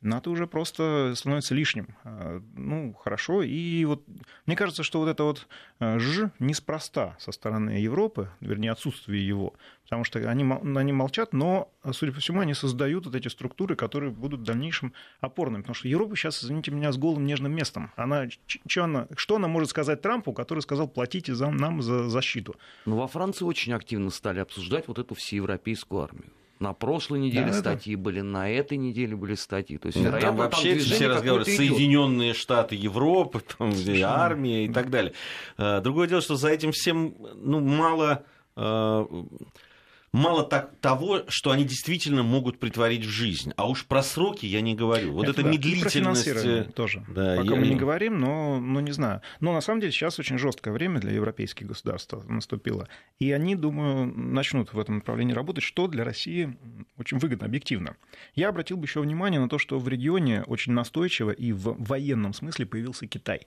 [0.00, 1.88] НАТО уже просто становится лишним.
[2.04, 3.42] А, ну, хорошо.
[3.42, 4.04] И вот
[4.46, 5.48] мне кажется, что вот это вот
[5.80, 10.44] а, ж неспроста со стороны Европы, вернее, отсутствие его, потому что они,
[10.76, 14.92] они молчат, но, судя по всему, они создают вот эти структуры, которые будут в дальнейшем
[15.20, 15.62] опорными.
[15.62, 17.90] Потому что Европа сейчас, извините меня, с голым нежным местом.
[17.96, 22.54] Она, что, она, что она может сказать Трампу, который сказал, платите за, нам за защиту?
[22.86, 26.30] Ну, во Франции очень активно стали обсуждать вот эту всеевропейскую армию.
[26.60, 28.02] На прошлой неделе да, статьи да.
[28.02, 29.78] были, на этой неделе были статьи.
[29.78, 33.72] То есть, вероятно, там вообще там все разговоры Соединенные Штаты Европы, там,
[34.04, 35.12] армия и так далее.
[35.56, 38.24] А, другое дело, что за этим всем ну, мало
[38.56, 39.06] а,
[40.18, 43.52] мало так, того, что они действительно могут притворить в жизнь.
[43.56, 45.12] А уж про сроки я не говорю.
[45.12, 45.50] Вот это, это да.
[45.50, 46.26] медлительность...
[46.26, 47.04] И тоже.
[47.08, 47.60] Да, Пока я...
[47.60, 49.22] мы не говорим, но, но не знаю.
[49.40, 52.88] Но на самом деле сейчас очень жесткое время для европейских государств наступило.
[53.18, 56.56] И они, думаю, начнут в этом направлении работать, что для России
[56.98, 57.96] очень выгодно, объективно.
[58.34, 62.32] Я обратил бы еще внимание на то, что в регионе очень настойчиво и в военном
[62.32, 63.46] смысле появился Китай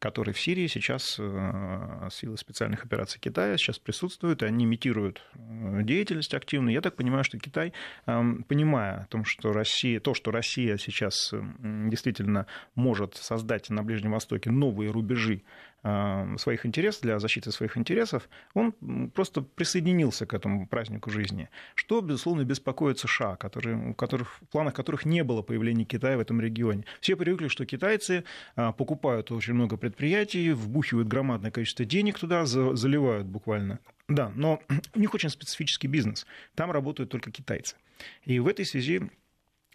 [0.00, 5.82] который в Сирии сейчас э, силы специальных операций Китая сейчас присутствуют, и они имитируют э,
[5.82, 6.72] деятельность активную.
[6.72, 7.74] Я так понимаю, что Китай,
[8.06, 14.12] эм, понимая о том, что Россия, то, что Россия сейчас действительно может создать на Ближнем
[14.12, 15.42] Востоке новые рубежи
[15.82, 18.72] своих интересов, для защиты своих интересов, он
[19.14, 25.06] просто присоединился к этому празднику жизни, что, безусловно, беспокоит США, которые, которых, в планах которых
[25.06, 26.84] не было появления Китая в этом регионе.
[27.00, 28.24] Все привыкли, что китайцы
[28.56, 33.78] э, покупают очень много предприятий, вбухивают громадное количество денег туда, заливают буквально.
[34.08, 34.60] Да, но
[34.94, 36.26] у них очень специфический бизнес.
[36.54, 37.76] Там работают только китайцы.
[38.24, 39.10] И в этой связи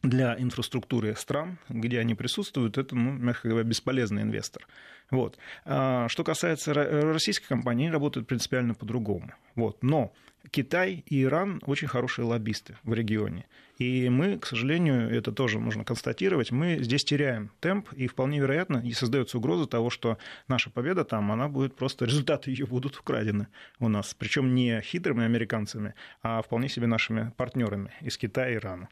[0.10, 4.68] для инфраструктуры стран, где они присутствуют, это, ну, мягко говоря, бесполезный инвестор.
[5.12, 5.38] Вот.
[5.66, 9.34] А, что касается российской компании, они работают принципиально по-другому.
[9.56, 9.84] Вот.
[9.84, 10.14] Но
[10.52, 13.46] Китай и Иран очень хорошие лоббисты в регионе.
[13.78, 18.78] И мы, к сожалению, это тоже нужно констатировать, мы здесь теряем темп, и вполне вероятно,
[18.78, 23.48] и создается угроза того, что наша победа там, она будет просто, результаты ее будут украдены
[23.80, 24.16] у нас.
[24.18, 28.90] Причем не хитрыми американцами, а вполне себе нашими партнерами из Китая и Ирана.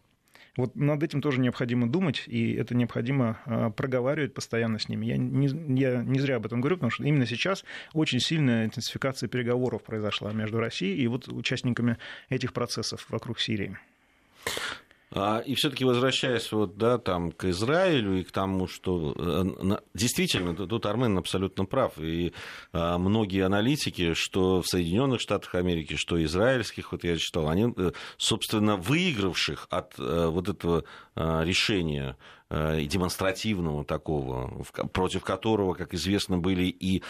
[0.55, 5.07] Вот над этим тоже необходимо думать, и это необходимо а, проговаривать постоянно с ними.
[5.07, 5.47] Я не,
[5.79, 10.31] я не зря об этом говорю, потому что именно сейчас очень сильная интенсификация переговоров произошла
[10.31, 11.97] между Россией и вот участниками
[12.29, 13.77] этих процессов вокруг Сирии.
[15.15, 20.55] А, и все-таки возвращаясь вот, да, там, к Израилю и к тому, что э, действительно,
[20.55, 21.99] тут Армен абсолютно прав.
[21.99, 22.33] И
[22.71, 27.91] а, многие аналитики, что в Соединенных Штатах Америки, что израильских, вот я читал, они, э,
[28.17, 30.83] собственно, выигравших от э, вот этого
[31.15, 32.17] а, решения
[32.51, 37.01] и демонстративного такого, против которого, как известно, были и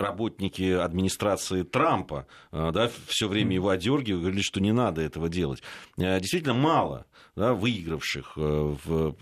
[0.00, 5.62] работники администрации Трампа э, да, все время его одергивали, говорили, что не надо этого делать.
[5.96, 7.06] Э, действительно мало
[7.36, 8.32] да, выигравших.
[8.36, 9.16] Э, в...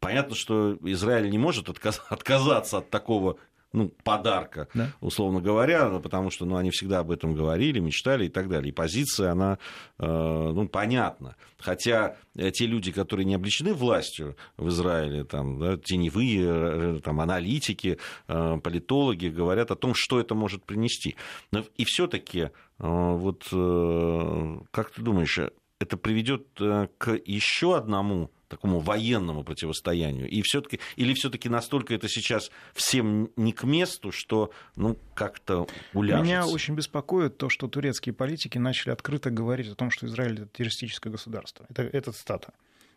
[0.00, 3.36] Понятно, что Израиль не может отказаться от такого
[3.72, 4.92] ну, подарка, да?
[5.00, 8.70] условно говоря, потому что ну, они всегда об этом говорили, мечтали и так далее.
[8.70, 9.58] И позиция, она,
[9.98, 11.36] э, ну, понятна.
[11.58, 17.20] Хотя э, те люди, которые не обличены властью в Израиле, там, да, теневые э, там,
[17.20, 21.16] аналитики, э, политологи говорят о том, что это может принести.
[21.50, 25.38] Но и все-таки, э, вот, э, как ты думаешь,
[25.78, 30.28] это приведет э, к еще одному такому военному противостоянию?
[30.28, 36.24] И все-таки, или все-таки настолько это сейчас всем не к месту, что ну, как-то уляжется?
[36.24, 40.46] Меня очень беспокоит то, что турецкие политики начали открыто говорить о том, что Израиль это
[40.46, 41.66] террористическое государство.
[41.70, 42.52] Это, это цитата.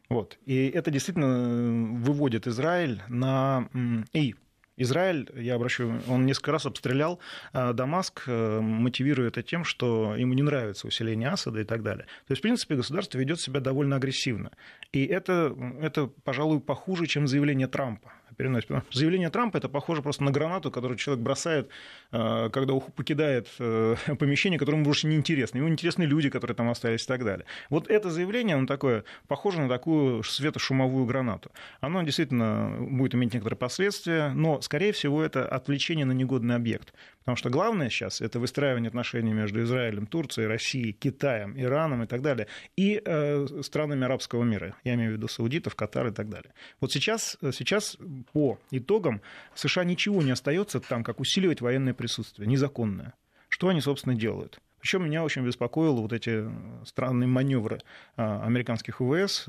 [0.09, 0.37] Вот.
[0.45, 3.69] И это действительно выводит Израиль на...
[4.13, 4.35] И
[4.77, 7.19] Израиль, я обращу, он несколько раз обстрелял
[7.53, 12.05] а, Дамаск, э, мотивируя это тем, что ему не нравится усиление Асада и так далее.
[12.27, 14.51] То есть, в принципе, государство ведет себя довольно агрессивно.
[14.91, 18.69] И это, это пожалуй, похуже, чем заявление Трампа переносит.
[18.91, 21.69] Заявление Трампа это похоже просто на гранату, которую человек бросает,
[22.11, 25.57] э, когда покидает э, помещение, которому больше не интересно.
[25.57, 27.45] Ему интересны люди, которые там остались и так далее.
[27.69, 31.51] Вот это заявление, оно такое, похоже на такую светошумовую гранату.
[31.81, 36.93] Оно действительно будет иметь некоторые последствия, но, скорее всего, это отвлечение на негодный объект.
[37.25, 42.21] Потому что главное сейчас это выстраивание отношений между Израилем, Турцией, Россией, Китаем, Ираном и так
[42.21, 42.45] далее,
[42.77, 44.75] и э, странами арабского мира.
[44.83, 46.53] Я имею в виду саудитов, Катар и так далее.
[46.79, 47.97] Вот сейчас, сейчас
[48.31, 49.23] по итогам
[49.55, 53.15] США ничего не остается там, как усиливать военное присутствие, незаконное.
[53.49, 54.59] Что они, собственно, делают?
[54.85, 56.47] Еще меня очень беспокоило вот эти
[56.85, 57.79] странные маневры
[58.17, 59.47] американских ВВС,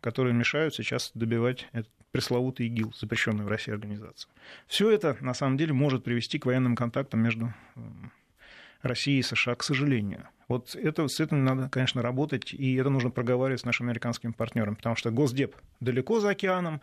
[0.00, 4.28] которые мешают сейчас добивать этот пресловутый ИГИЛ, запрещенную в России организацию.
[4.66, 7.54] Все это, на самом деле, может привести к военным контактам между
[8.82, 10.26] России и США, к сожалению.
[10.48, 14.74] Вот это, с этим надо, конечно, работать, и это нужно проговаривать с нашими американскими партнерами,
[14.74, 16.80] потому что Госдеп далеко за океаном,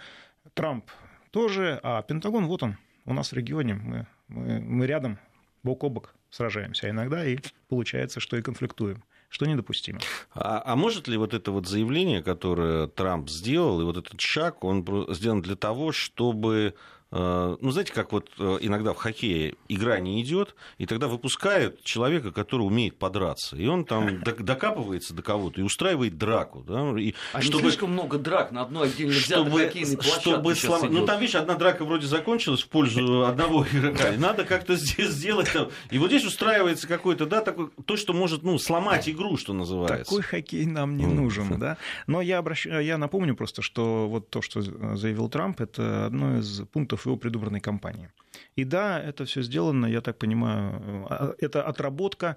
[0.53, 0.85] Трамп
[1.31, 5.19] тоже, а Пентагон, вот он, у нас в регионе, мы, мы, мы рядом,
[5.63, 7.37] бок о бок сражаемся, а иногда и
[7.69, 9.99] получается, что и конфликтуем что недопустимо.
[10.33, 14.63] А, а может ли вот это вот заявление, которое Трамп сделал, и вот этот шаг,
[14.63, 16.75] он сделан для того, чтобы
[17.09, 22.31] ну, знаете, как вот э, иногда в хоккее игра не идет, и тогда выпускают человека,
[22.31, 23.55] который умеет подраться.
[23.55, 26.63] И он там докапывается до кого-то и устраивает драку.
[26.67, 26.99] Да?
[26.99, 27.57] И а чтобы...
[27.57, 30.93] не слишком много драк на одной отдельно взятой чтобы, хоккейной площадке чтобы слом...
[30.93, 34.09] Ну, там, видишь, одна драка вроде закончилась в пользу одного игрока.
[34.09, 35.69] И надо как-то сделать там.
[35.89, 40.03] И вот здесь устраивается какой-то, да, такой, то, что может, ну, сломать игру, что называется.
[40.03, 41.77] Такой хоккей нам не нужен, да.
[42.05, 42.65] Но я, обращ...
[42.65, 47.17] я напомню просто, что вот то, что заявил Трамп, это одно из пунктов пунктов его
[47.17, 48.09] предвыборной кампании.
[48.57, 52.35] И да, это все сделано, я так понимаю, а, это отработка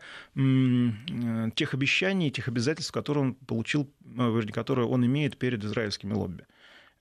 [1.55, 3.87] тех обещаний, тех обязательств, которые он получил,
[4.19, 6.45] э, которые он имеет перед израильскими лобби.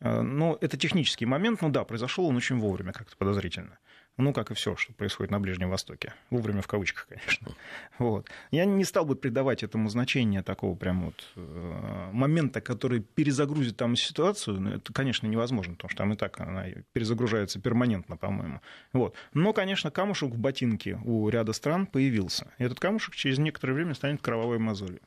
[0.02, 3.78] Э, но это технический момент, ну да, произошел он очень вовремя, как-то подозрительно.
[4.20, 6.14] Ну, как и все, что происходит на Ближнем Востоке.
[6.30, 7.48] Вовремя в кавычках, конечно.
[8.00, 8.28] Вот.
[8.52, 13.96] Я не стал бы придавать этому значение такого прям вот э, момента, который перезагрузит там
[13.96, 14.60] ситуацию.
[14.60, 18.60] Ну, это, конечно, невозможно, потому что там и так она перезагружается перманентно, по-моему.
[18.92, 19.16] Вот.
[19.34, 22.52] Но, конечно, камушек в ботинке у ряда стран появился.
[22.58, 25.00] И этот камушек через некоторое время станет кровавой мозолью.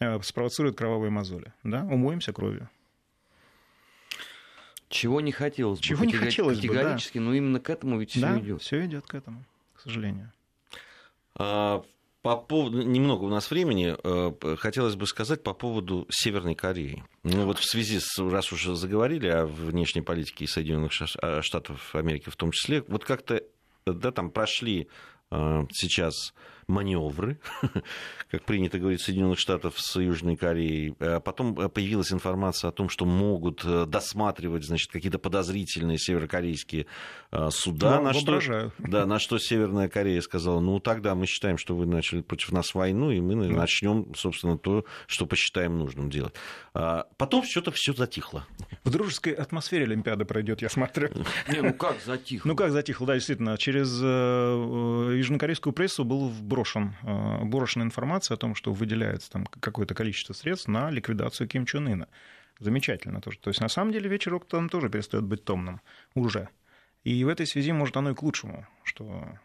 [0.00, 1.52] Э, спровоцирует кровавые мозоли.
[1.62, 1.84] Да?
[1.84, 2.68] Умоемся кровью.
[4.90, 5.84] Чего не хотелось бы.
[5.84, 7.30] Чего не хотелось категорически, бы, да.
[7.30, 8.60] но именно к этому ведь все да, идет.
[8.60, 9.44] Все идет к этому,
[9.76, 10.32] к сожалению.
[11.36, 11.84] А,
[12.22, 17.04] по поводу, немного у нас времени, э, хотелось бы сказать по поводу Северной Кореи.
[17.22, 22.36] Ну вот в связи с, раз уже заговорили о внешней политике Соединенных Штатов Америки в
[22.36, 23.44] том числе, вот как-то,
[23.86, 24.88] да, там прошли
[25.30, 26.34] э, сейчас
[26.66, 27.38] маневры,
[28.30, 30.94] как принято говорить, Соединенных Штатов с Южной Кореей.
[31.00, 36.86] А потом появилась информация о том, что могут э, досматривать значит, какие-то подозрительные северокорейские
[37.32, 37.96] э, суда.
[37.96, 41.86] Ну, на, что, да, на что Северная Корея сказала, ну тогда мы считаем, что вы
[41.86, 43.54] начали против нас войну, и мы да.
[43.54, 46.34] начнем, собственно, то, что посчитаем нужным делать.
[46.74, 48.46] А потом что-то все затихло.
[48.84, 51.08] В дружеской атмосфере Олимпиада пройдет, я смотрю.
[51.48, 52.40] Не, ну как затихло?
[52.50, 53.56] Ну как затихло, да, действительно.
[53.58, 59.46] Через э, южнокорейскую прессу был вброс брошен, э, брошена информация о том, что выделяется там
[59.46, 62.08] какое-то количество средств на ликвидацию Ким Чен Ына.
[62.58, 63.38] Замечательно тоже.
[63.38, 65.80] То есть, на самом деле, вечер там тоже перестает быть томным
[66.14, 66.48] уже.
[67.02, 69.38] И в этой связи, может, оно и к лучшему, что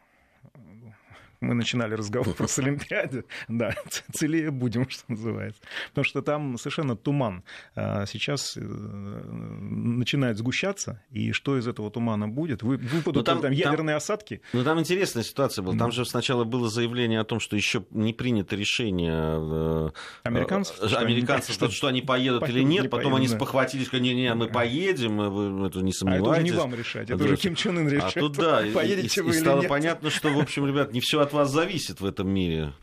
[1.41, 3.75] мы начинали разговор про Олимпиаде, да,
[4.13, 5.61] целее будем, что называется.
[5.89, 7.43] Потому что там совершенно туман.
[7.75, 12.63] А сейчас э, начинает сгущаться, и что из этого тумана будет?
[12.63, 14.41] Выпадут ну, там, там ядерные там, осадки?
[14.53, 15.77] Ну, там интересная ситуация была.
[15.77, 19.89] Там же сначала было заявление о том, что еще не принято решение э,
[20.23, 22.83] американцев, что американцев они, что они поедут или нет.
[22.83, 23.35] Не Потом поедут, они да.
[23.35, 26.27] спохватились, что не-не, мы поедем, вы это не сомневайтесь.
[26.27, 28.17] А это уже не вам решать, это уже Ким Чен Ын решает.
[28.17, 29.69] А тут да, Поедете и, вы и, стало нет.
[29.69, 32.73] понятно, что, в общем, ребят, не все от вас зависит в этом мире.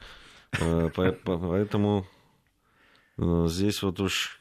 [0.61, 2.07] Э, поэтому
[3.19, 4.39] э, здесь вот уж...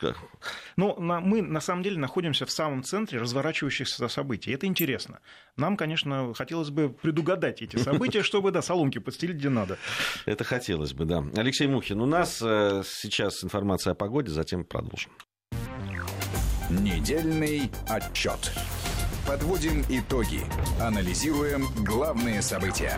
[0.75, 4.51] Ну, мы на самом деле находимся в самом центре разворачивающихся событий.
[4.51, 5.19] Это интересно.
[5.55, 9.77] Нам, конечно, хотелось бы предугадать эти события, чтобы, да, соломки подстелить где надо.
[10.25, 11.23] Это хотелось бы, да.
[11.35, 15.11] Алексей Мухин, у нас э, сейчас информация о погоде, затем продолжим.
[16.69, 18.51] Недельный отчет.
[19.27, 20.41] Подводим итоги.
[20.79, 22.97] Анализируем главные события.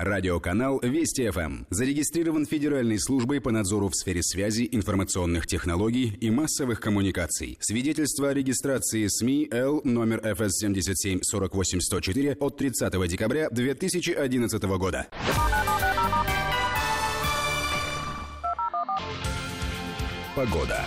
[0.00, 6.80] Радиоканал Вести ФМ зарегистрирован Федеральной службой по надзору в сфере связи, информационных технологий и массовых
[6.80, 7.58] коммуникаций.
[7.60, 15.08] Свидетельство о регистрации СМИ Л номер ФС 77 48 104 от 30 декабря 2011 года.
[20.34, 20.86] Погода.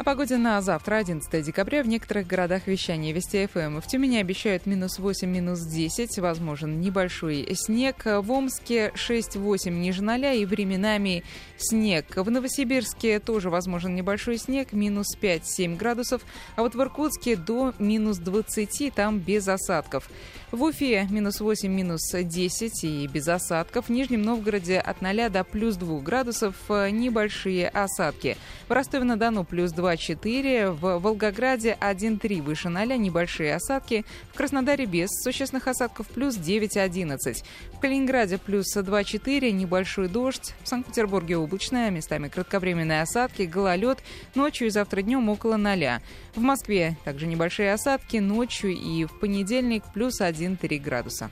[0.00, 3.82] О погоде на завтра, 11 декабря, в некоторых городах вещания Вести ФМ.
[3.82, 8.06] В Тюмени обещают минус 8, минус 10, возможен небольшой снег.
[8.06, 11.22] В Омске 6-8 ниже 0 и временами
[11.58, 12.16] снег.
[12.16, 16.22] В Новосибирске тоже возможен небольшой снег, минус 5-7 градусов.
[16.56, 20.08] А вот в Иркутске до минус 20, там без осадков.
[20.52, 23.86] В Уфе минус 8, минус 10 и без осадков.
[23.86, 28.36] В Нижнем Новгороде от 0 до плюс 2 градусов небольшие осадки.
[28.66, 34.04] В Ростове-на-Дону плюс 2-4, в Волгограде 1-3 выше 0, небольшие осадки.
[34.32, 37.44] В Краснодаре без существенных осадков плюс 9-11.
[37.72, 40.54] В Калининграде плюс 2-4, небольшой дождь.
[40.64, 43.98] В Санкт-Петербурге облачная, местами кратковременные осадки, гололед.
[44.34, 46.00] Ночью и завтра днем около 0.
[46.34, 51.30] В Москве также небольшие осадки ночью и в понедельник плюс 1-3 градуса.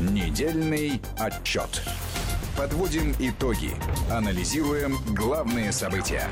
[0.00, 1.82] Недельный отчет.
[2.56, 3.70] Подводим итоги.
[4.10, 6.26] Анализируем главные события.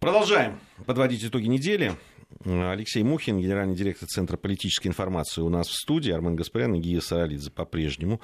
[0.00, 1.96] Продолжаем подводить итоги недели.
[2.44, 7.00] Алексей Мухин, генеральный директор Центра политической информации у нас в студии, Армен Гаспарян и Гия
[7.00, 8.20] Саралидзе по-прежнему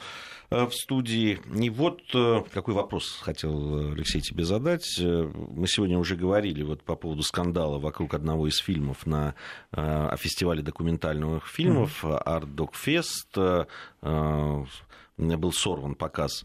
[0.51, 1.39] э, в студии.
[1.55, 4.99] И вот э, какой вопрос хотел, Алексей, тебе задать.
[4.99, 9.35] Э, мы сегодня уже говорили вот по поводу скандала вокруг одного из фильмов на
[9.73, 13.67] о фестивале документальных фильмов Art Dog Fest.
[15.17, 16.45] Был сорван показ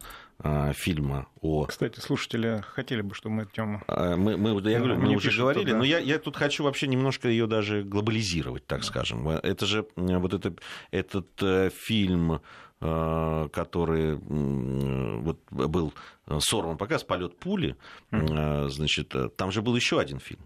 [0.74, 1.66] фильма о...
[1.66, 3.82] Кстати, слушатели хотели бы, чтобы мы эту тему...
[3.88, 5.78] А, мы, мы, я говорю, мы уже говорили, туда.
[5.78, 9.28] но я, я тут хочу вообще немножко ее даже глобализировать, так скажем.
[9.30, 10.54] Это же вот это,
[10.92, 12.42] этот э, фильм
[12.82, 15.94] э, который вот был
[16.40, 17.78] сорван показ «Полет пули»,
[18.12, 18.70] mm.
[18.70, 20.46] значит, там же был еще один фильм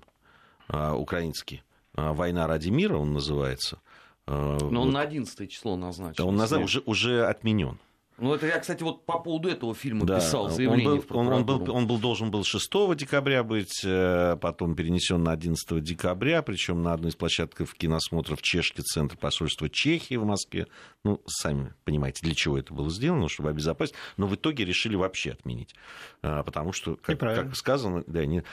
[0.70, 1.64] украинский
[1.94, 3.80] «Война ради мира» он называется.
[4.28, 4.74] Но вот.
[4.74, 6.24] он на 11 число назначен.
[6.24, 7.80] Он назад, уже, уже отменен.
[8.22, 10.16] Ну, это я, кстати, вот по поводу этого фильма да.
[10.16, 13.82] писал заявление он был, в он, он, был, он был, должен был 6 декабря быть,
[13.86, 19.70] э, потом перенесен на 11 декабря, причем на одной из площадок киносмотров Чешский центр посольства
[19.70, 20.68] Чехии в Москве.
[21.04, 23.96] Ну, сами понимаете, для чего это было сделано, чтобы обезопасить.
[24.18, 25.74] Но в итоге решили вообще отменить.
[26.22, 28.44] Э, потому что, как, как сказано, да, не...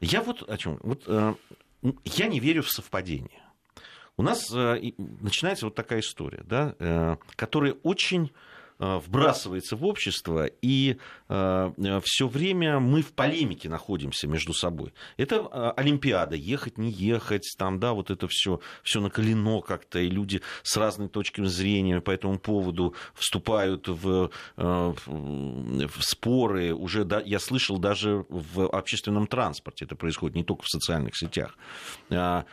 [0.00, 0.78] я вот о чем.
[0.82, 1.34] Вот, э,
[2.04, 3.42] я не верю в совпадение.
[4.16, 8.47] У нас начинается вот такая история, да, которая очень Э,
[8.78, 10.98] вбрасывается в общество, и
[11.28, 14.92] э, все время мы в полемике находимся между собой.
[15.16, 20.08] Это э, Олимпиада, ехать, не ехать, там, да, вот это все, все накалено как-то, и
[20.08, 26.72] люди с разными точками зрения по этому поводу вступают в, в споры.
[26.72, 31.56] Уже, да, я слышал, даже в общественном транспорте это происходит, не только в социальных сетях.
[32.08, 32.44] Это,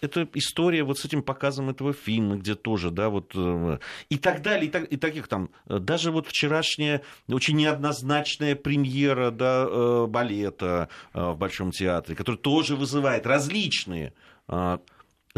[0.00, 4.66] это история вот с этим показом этого фильма, где тоже, да, вот, и так далее,
[4.66, 10.06] и так, и так таких там, э, даже вот вчерашняя очень неоднозначная премьера да, э,
[10.08, 14.12] балета э, в Большом театре, который тоже вызывает различные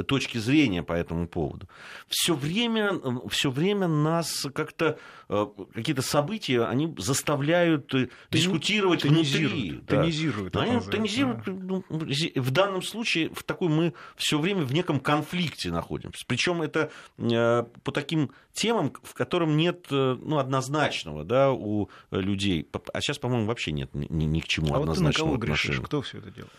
[0.02, 1.68] точки зрения по этому поводу.
[2.08, 9.80] Все время, все время нас как-то какие-то события, они заставляют Тон, дискутировать внутри.
[9.86, 10.52] Тонизируют.
[10.52, 10.62] Да.
[10.62, 11.44] Они тонизируют.
[11.46, 11.52] Да.
[11.52, 16.24] Ну, в данном случае в такой мы все время в неком конфликте находимся.
[16.26, 22.68] Причем это по таким темам, в котором нет ну, однозначного да, у людей.
[22.92, 25.54] А сейчас, по-моему, вообще нет ни, ни к чему а однозначного вот ты на кого
[25.72, 25.80] грешишь?
[25.80, 26.52] Кто все это делает?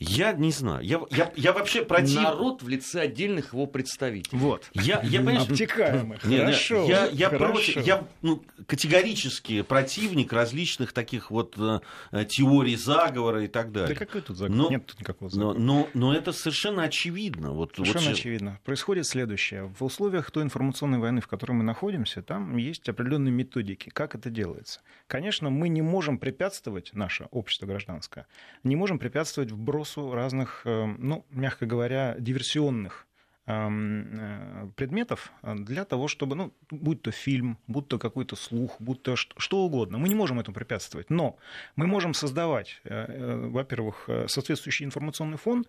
[0.00, 0.84] Я не знаю.
[0.84, 2.16] Я, я, я вообще против...
[2.16, 4.38] Народ в лице отдельных его представителей.
[4.38, 4.70] Вот.
[4.74, 5.48] Я, я, понимаешь...
[5.48, 6.22] Обтекаемых.
[6.22, 6.84] Хорошо.
[6.86, 7.52] Я, я, хорошо.
[7.52, 13.96] Против, я ну, категорически противник различных таких вот э, теорий заговора и так далее.
[13.96, 14.56] Да какой тут заговор?
[14.56, 15.58] Но, Нет тут никакого заговора.
[15.58, 17.52] Но, но, но это совершенно очевидно.
[17.52, 18.14] Вот, совершенно вот...
[18.14, 18.60] очевидно.
[18.64, 19.72] Происходит следующее.
[19.78, 23.90] В условиях той информационной войны, в которой мы находимся, там есть определенные методики.
[23.90, 24.80] Как это делается?
[25.06, 28.26] Конечно, мы не можем препятствовать, наше общество гражданское,
[28.62, 29.50] не можем препятствовать
[29.88, 33.06] вбросу разных, э, ну, мягко говоря, диверсионных
[33.46, 39.02] эм, э, предметов для того, чтобы, ну, будь то фильм, будь то какой-то слух, будь
[39.02, 39.98] то что угодно.
[39.98, 41.36] Мы не можем этому препятствовать, но
[41.76, 45.64] мы можем создавать, э, во-первых, соответствующий информационный фон,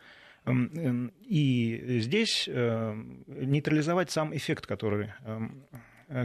[0.46, 5.64] эм, и здесь нейтрализовать сам эффект, который, эм,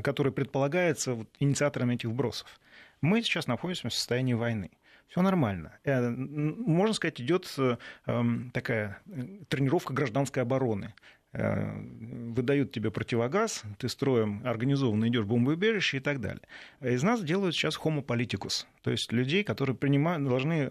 [0.02, 2.60] который предполагается инициаторами этих вбросов.
[3.00, 4.70] Мы сейчас находимся в состоянии войны
[5.08, 5.78] все нормально.
[5.84, 7.76] Э, можно сказать, идет э,
[8.06, 10.94] эм, такая э, тренировка гражданской обороны
[11.36, 16.42] выдают тебе противогаз, ты строем организованно идешь в бомбоубежище и так далее.
[16.80, 20.66] Из нас делают сейчас homo politicus, то есть людей, которые принимают, должны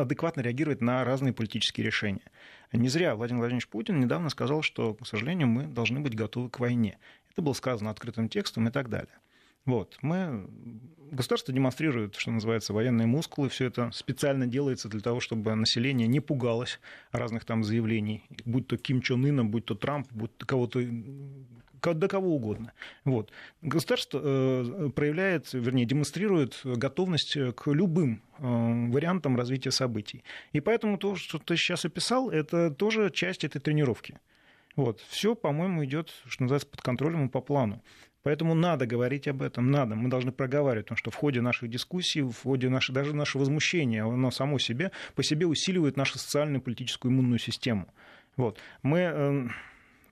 [0.00, 2.22] адекватно реагировать на разные политические решения.
[2.72, 6.60] Не зря Владимир Владимирович Путин недавно сказал, что, к сожалению, мы должны быть готовы к
[6.60, 6.98] войне.
[7.32, 9.12] Это было сказано открытым текстом и так далее.
[9.66, 9.98] Вот.
[10.00, 10.48] Мы...
[11.10, 13.48] Государство демонстрирует, что называется, военные мускулы.
[13.48, 16.80] Все это специально делается для того, чтобы население не пугалось
[17.12, 18.24] разных там заявлений.
[18.44, 20.82] Будь то Ким Чен Ына, будь то Трамп, будь то кого-то
[21.80, 22.72] до кого угодно.
[23.04, 23.30] Вот.
[23.62, 28.42] Государство э, проявляет, вернее, демонстрирует готовность к любым э,
[28.90, 30.24] вариантам развития событий.
[30.52, 34.18] И поэтому то, что ты сейчас описал, это тоже часть этой тренировки.
[34.74, 35.00] Вот.
[35.08, 37.82] Все, по-моему, идет, что называется, под контролем и по плану.
[38.26, 39.94] Поэтому надо говорить об этом, надо.
[39.94, 44.04] Мы должны проговаривать, потому что в ходе наших дискуссий, в ходе нашей, даже нашего возмущения,
[44.04, 47.86] оно само себе, по себе усиливает нашу социальную политическую иммунную систему.
[48.36, 48.58] Вот.
[48.82, 49.52] Мы эм,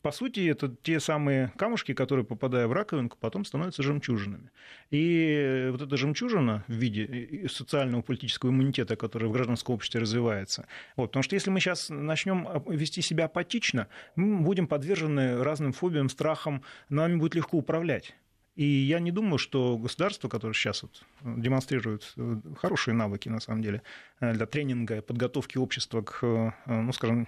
[0.04, 4.50] по сути, это те самые камушки, которые, попадая в раковинку, потом становятся жемчужинами.
[4.90, 10.66] И вот эта жемчужина в виде социального политического иммунитета, который в гражданском обществе развивается.
[10.96, 16.10] Вот, потому что если мы сейчас начнем вести себя апатично, мы будем подвержены разным фобиям,
[16.10, 18.14] страхам, нами будет легко управлять.
[18.56, 23.62] И я не думаю, что государство, которое сейчас вот демонстрирует э, хорошие навыки, на самом
[23.62, 23.82] деле,
[24.20, 27.26] э, для тренинга, подготовки общества к, э, ну, скажем,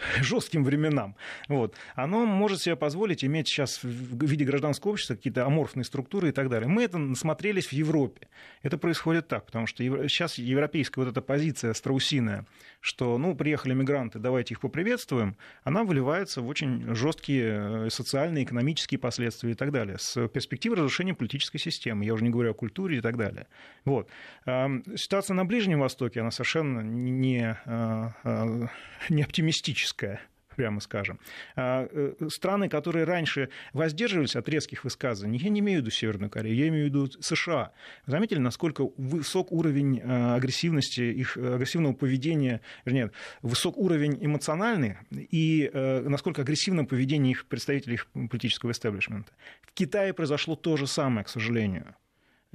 [0.20, 1.16] жестким временам.
[1.48, 1.74] Вот.
[1.94, 6.48] Оно может себе позволить иметь сейчас в виде гражданского общества какие-то аморфные структуры и так
[6.48, 6.68] далее.
[6.68, 8.28] Мы это насмотрелись в Европе.
[8.62, 12.46] Это происходит так, потому что сейчас европейская вот эта позиция страусиная,
[12.80, 18.98] что, ну, приехали мигранты, давайте их поприветствуем, она выливается в очень жесткие э, социальные, экономические
[18.98, 22.04] последствия и так далее, с перспективой разрушения политической системы.
[22.04, 23.46] Я уже не говорю о культуре и так далее.
[23.84, 24.08] Вот.
[24.44, 28.66] Ситуация на Ближнем Востоке, она совершенно не, э, э,
[29.08, 30.20] не оптимистична критическая
[30.56, 31.18] прямо скажем.
[31.54, 36.30] А, э, страны, которые раньше воздерживались от резких высказываний, я не имею в виду Северную
[36.30, 37.72] Корею, я имею в виду США.
[38.06, 43.10] Заметили, насколько высок уровень э, агрессивности, их э, агрессивного поведения, вернее,
[43.42, 49.32] высок уровень эмоциональный и насколько агрессивно поведение их представителей их политического истеблишмента.
[49.60, 51.94] В Китае произошло то же самое, к сожалению.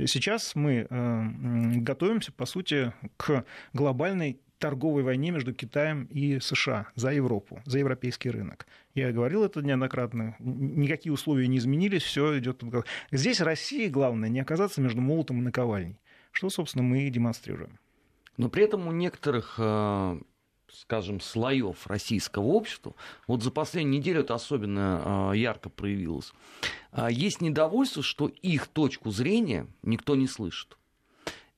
[0.06, 7.62] Сейчас мы готовимся, по сути, к глобальной торговой войне между Китаем и США за Европу,
[7.66, 8.68] за европейский рынок.
[8.94, 10.36] Я говорил это неоднократно.
[10.40, 12.64] Никакие условия не изменились, все идет.
[13.12, 16.00] Здесь России главное не оказаться между молотом и наковальней,
[16.32, 17.80] что, собственно, мы и демонстрируем.
[18.38, 20.20] Но при этом у некоторых э,
[20.74, 22.94] скажем, слоев российского общества,
[23.28, 26.34] вот за последнюю неделю это особенно э, ярко проявилось,
[26.92, 30.78] а есть недовольство, что их точку зрения никто не слышит.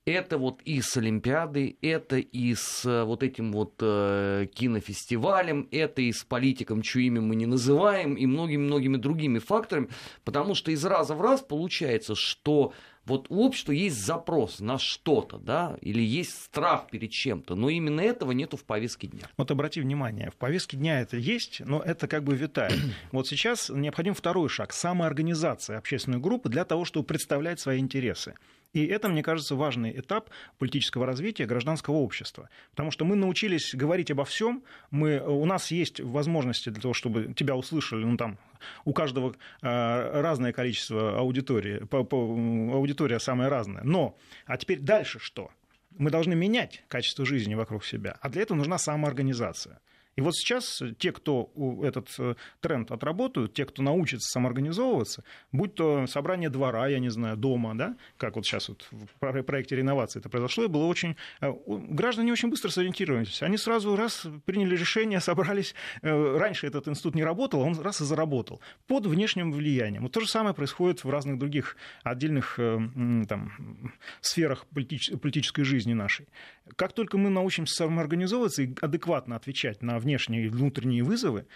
[0.06, 6.02] Это вот и с Олимпиадой, это и с э, вот этим вот э, кинофестивалем, это
[6.02, 9.88] и с политиком, чье имя мы не называем, и многими-многими другими факторами,
[10.22, 12.74] потому что из раза в раз получается, что
[13.06, 18.00] вот у общества есть запрос на что-то, да, или есть страх перед чем-то, но именно
[18.00, 19.28] этого нету в повестке дня.
[19.36, 22.78] Вот обрати внимание, в повестке дня это есть, но это как бы витает.
[23.12, 28.34] Вот сейчас необходим второй шаг– самоорганизация общественной группы для того, чтобы представлять свои интересы.
[28.74, 32.50] И это, мне кажется, важный этап политического развития гражданского общества.
[32.70, 37.32] Потому что мы научились говорить обо всем, мы, у нас есть возможности для того, чтобы
[37.34, 38.36] тебя услышали, ну там
[38.84, 43.84] у каждого э, разное количество аудитории, по, по, аудитория самая разная.
[43.84, 45.50] Но, а теперь дальше что?
[45.96, 49.78] Мы должны менять качество жизни вокруг себя, а для этого нужна самоорганизация.
[50.16, 51.50] И вот сейчас те, кто
[51.82, 57.36] этот э, тренд отработают, те, кто научится самоорганизовываться, будь то собрание двора, я не знаю,
[57.36, 61.16] дома, да, как вот сейчас вот в проекте реновации это произошло, и было очень...
[61.40, 63.42] Э, граждане очень быстро сориентировались.
[63.42, 65.74] Они сразу раз приняли решение, собрались.
[66.02, 70.02] Э, раньше этот институт не работал, он раз и заработал под внешним влиянием.
[70.02, 76.28] Вот то же самое происходит в разных других отдельных там, сферах политической жизни нашей.
[76.76, 81.46] Как только мы научимся самоорганизовываться и адекватно отвечать на внешние и внутренние вызовы,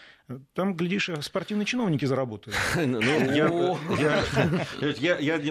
[0.54, 2.56] там, глядишь, спортивные чиновники заработают.
[2.88, 3.48] Ну, я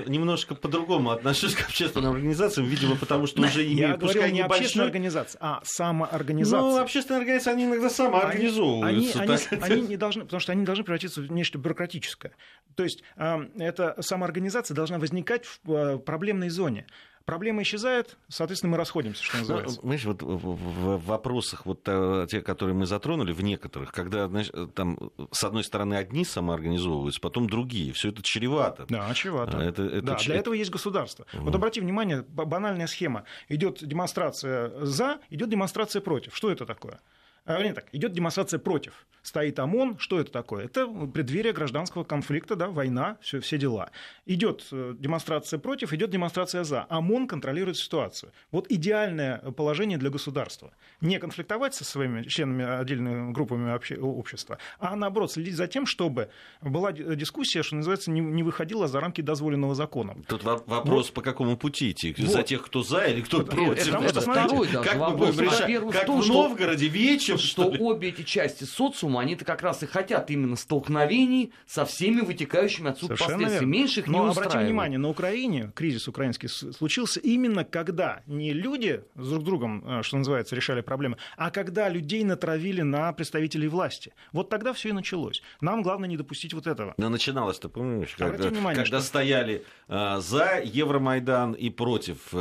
[0.08, 4.88] немножко по-другому отношусь к общественным организациям, видимо, потому что уже имею, Я говорил не общественная
[4.88, 6.60] организация, а самоорганизация.
[6.60, 9.58] Ну, общественные организации, они иногда самоорганизовываются.
[9.62, 12.34] Они не должны, потому что они должны превратиться в нечто бюрократическое.
[12.76, 16.86] То есть эта самоорганизация должна возникать в э, проблемной зоне
[17.28, 19.76] проблема исчезает, соответственно, мы расходимся, что называется.
[19.76, 24.50] Ну, знаешь, вот в, вопросах, вот э, те, которые мы затронули, в некоторых, когда, знаешь,
[24.74, 28.86] там, с одной стороны, одни самоорганизовываются, потом другие, все это чревато.
[28.90, 29.58] Да, чревато.
[29.58, 30.28] Это, это да, ч...
[30.28, 31.28] для этого есть государство.
[31.34, 31.44] Угу.
[31.44, 33.26] Вот обрати внимание, банальная схема.
[33.50, 36.34] Идет демонстрация за, идет демонстрация против.
[36.34, 37.02] Что это такое?
[37.48, 39.08] А, не так, идет демонстрация против.
[39.28, 40.64] Стоит ОМОН, что это такое?
[40.66, 43.90] Это преддверие гражданского конфликта, да, война, все, все дела.
[44.26, 46.86] Идет э, демонстрация против, идет демонстрация за.
[46.88, 48.32] ОМОН контролирует ситуацию.
[48.52, 50.72] Вот идеальное положение для государства.
[51.02, 53.70] Не конфликтовать со своими членами отдельными группами
[54.00, 56.30] общества, а наоборот следить за тем, чтобы
[56.62, 60.16] была дискуссия, что называется, не, выходила за рамки дозволенного закона.
[60.28, 61.14] Тут вопрос, вот.
[61.14, 62.16] по какому пути идти?
[62.18, 62.30] Вот.
[62.30, 63.88] За тех, кто за или кто против?
[63.88, 65.92] Это, это, это как мы будем решать?
[65.92, 70.30] Как в Новгороде вечером думаю, что обе эти части социума, они-то как раз и хотят
[70.32, 73.72] именно столкновений со всеми вытекающими отсюда Совершенно последствиями.
[73.72, 73.78] верно.
[73.80, 74.48] Меньше их не Но устраивает.
[74.48, 80.04] обратите внимание, на Украине кризис украинский случился именно когда не люди с друг другом, э,
[80.04, 84.14] что называется, решали проблемы, а когда людей натравили на представителей власти.
[84.32, 85.42] Вот тогда все и началось.
[85.62, 86.94] Нам главное не допустить вот этого.
[86.98, 92.38] Но начиналось, ты помнишь, когда, внимание, когда что- стояли э, за Евромайдан и против э,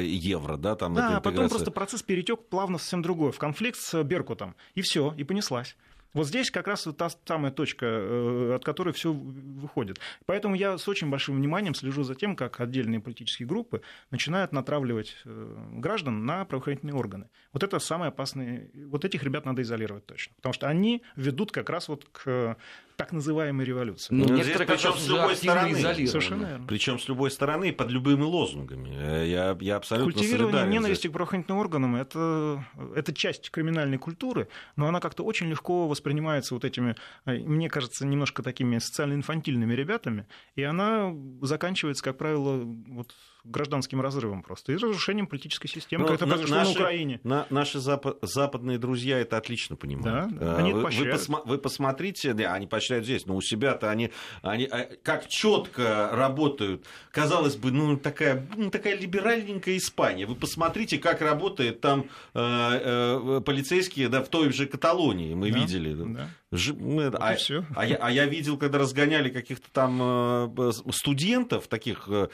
[0.00, 3.78] э, евро, да, там Да, а потом просто процесс перетек плавно совсем другой, в конфликт
[3.78, 4.35] с Беркутом.
[4.74, 5.76] И все, и понеслась.
[6.16, 10.00] Вот здесь как раз та самая точка, э, от которой все выходит.
[10.24, 15.14] Поэтому я с очень большим вниманием слежу за тем, как отдельные политические группы начинают натравливать
[15.26, 17.28] э, граждан на правоохранительные органы.
[17.52, 18.70] Вот это самое опасное.
[18.86, 20.34] Вот этих ребят надо изолировать точно.
[20.36, 22.56] Потому что они ведут как раз вот к
[22.96, 24.14] так называемой революции.
[24.14, 25.74] Ну, Ну, здесь раз с любой стороны.
[26.06, 26.66] Совершенно верно.
[26.66, 28.94] Причем с любой стороны, под любыми лозунгами.
[28.96, 34.88] Э, Я, я абсолютно Культивирование ненависти к правоохранительным органам это, это часть криминальной культуры, но
[34.88, 40.62] она как-то очень легко воспринимается вот этими, э, мне кажется, немножко такими социально-инфантильными ребятами, и
[40.62, 43.14] она заканчивается, как правило, вот
[43.50, 47.20] гражданским разрывом просто и разрушением политической системы, Ну, как это произошло наши- на Украине.
[47.24, 50.36] На- наши запа- западные друзья это отлично понимают.
[50.38, 53.90] Да, Э, они вы, вы, посма- вы посмотрите, да, они поощряют здесь, но у себя-то
[53.90, 54.10] они,
[54.42, 56.84] они э, как четко работают.
[57.12, 60.26] Казалось бы, ну такая, ну, такая либеральненькая Испания.
[60.26, 65.58] Вы посмотрите, как работает там э, э, полицейские, да, в той же Каталонии мы Да,
[65.58, 65.94] видели.
[65.94, 66.28] да.
[66.52, 67.36] Ж- мы- Вот а,
[67.74, 72.28] а я, а я видел, когда разгоняли каких-то там э, студентов, таких э,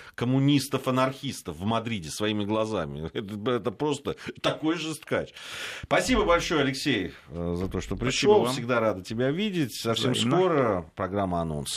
[1.02, 3.10] коммунистов-анархистов в Мадриде своими глазами.
[3.14, 5.30] Это, это просто такой же скач.
[5.84, 8.46] Спасибо большое, Алексей, э, за то, что пришел.
[8.46, 9.74] Всегда рада тебя видеть.
[9.74, 10.36] Совсем Взаимно.
[10.36, 11.76] скоро программа «Анонсы».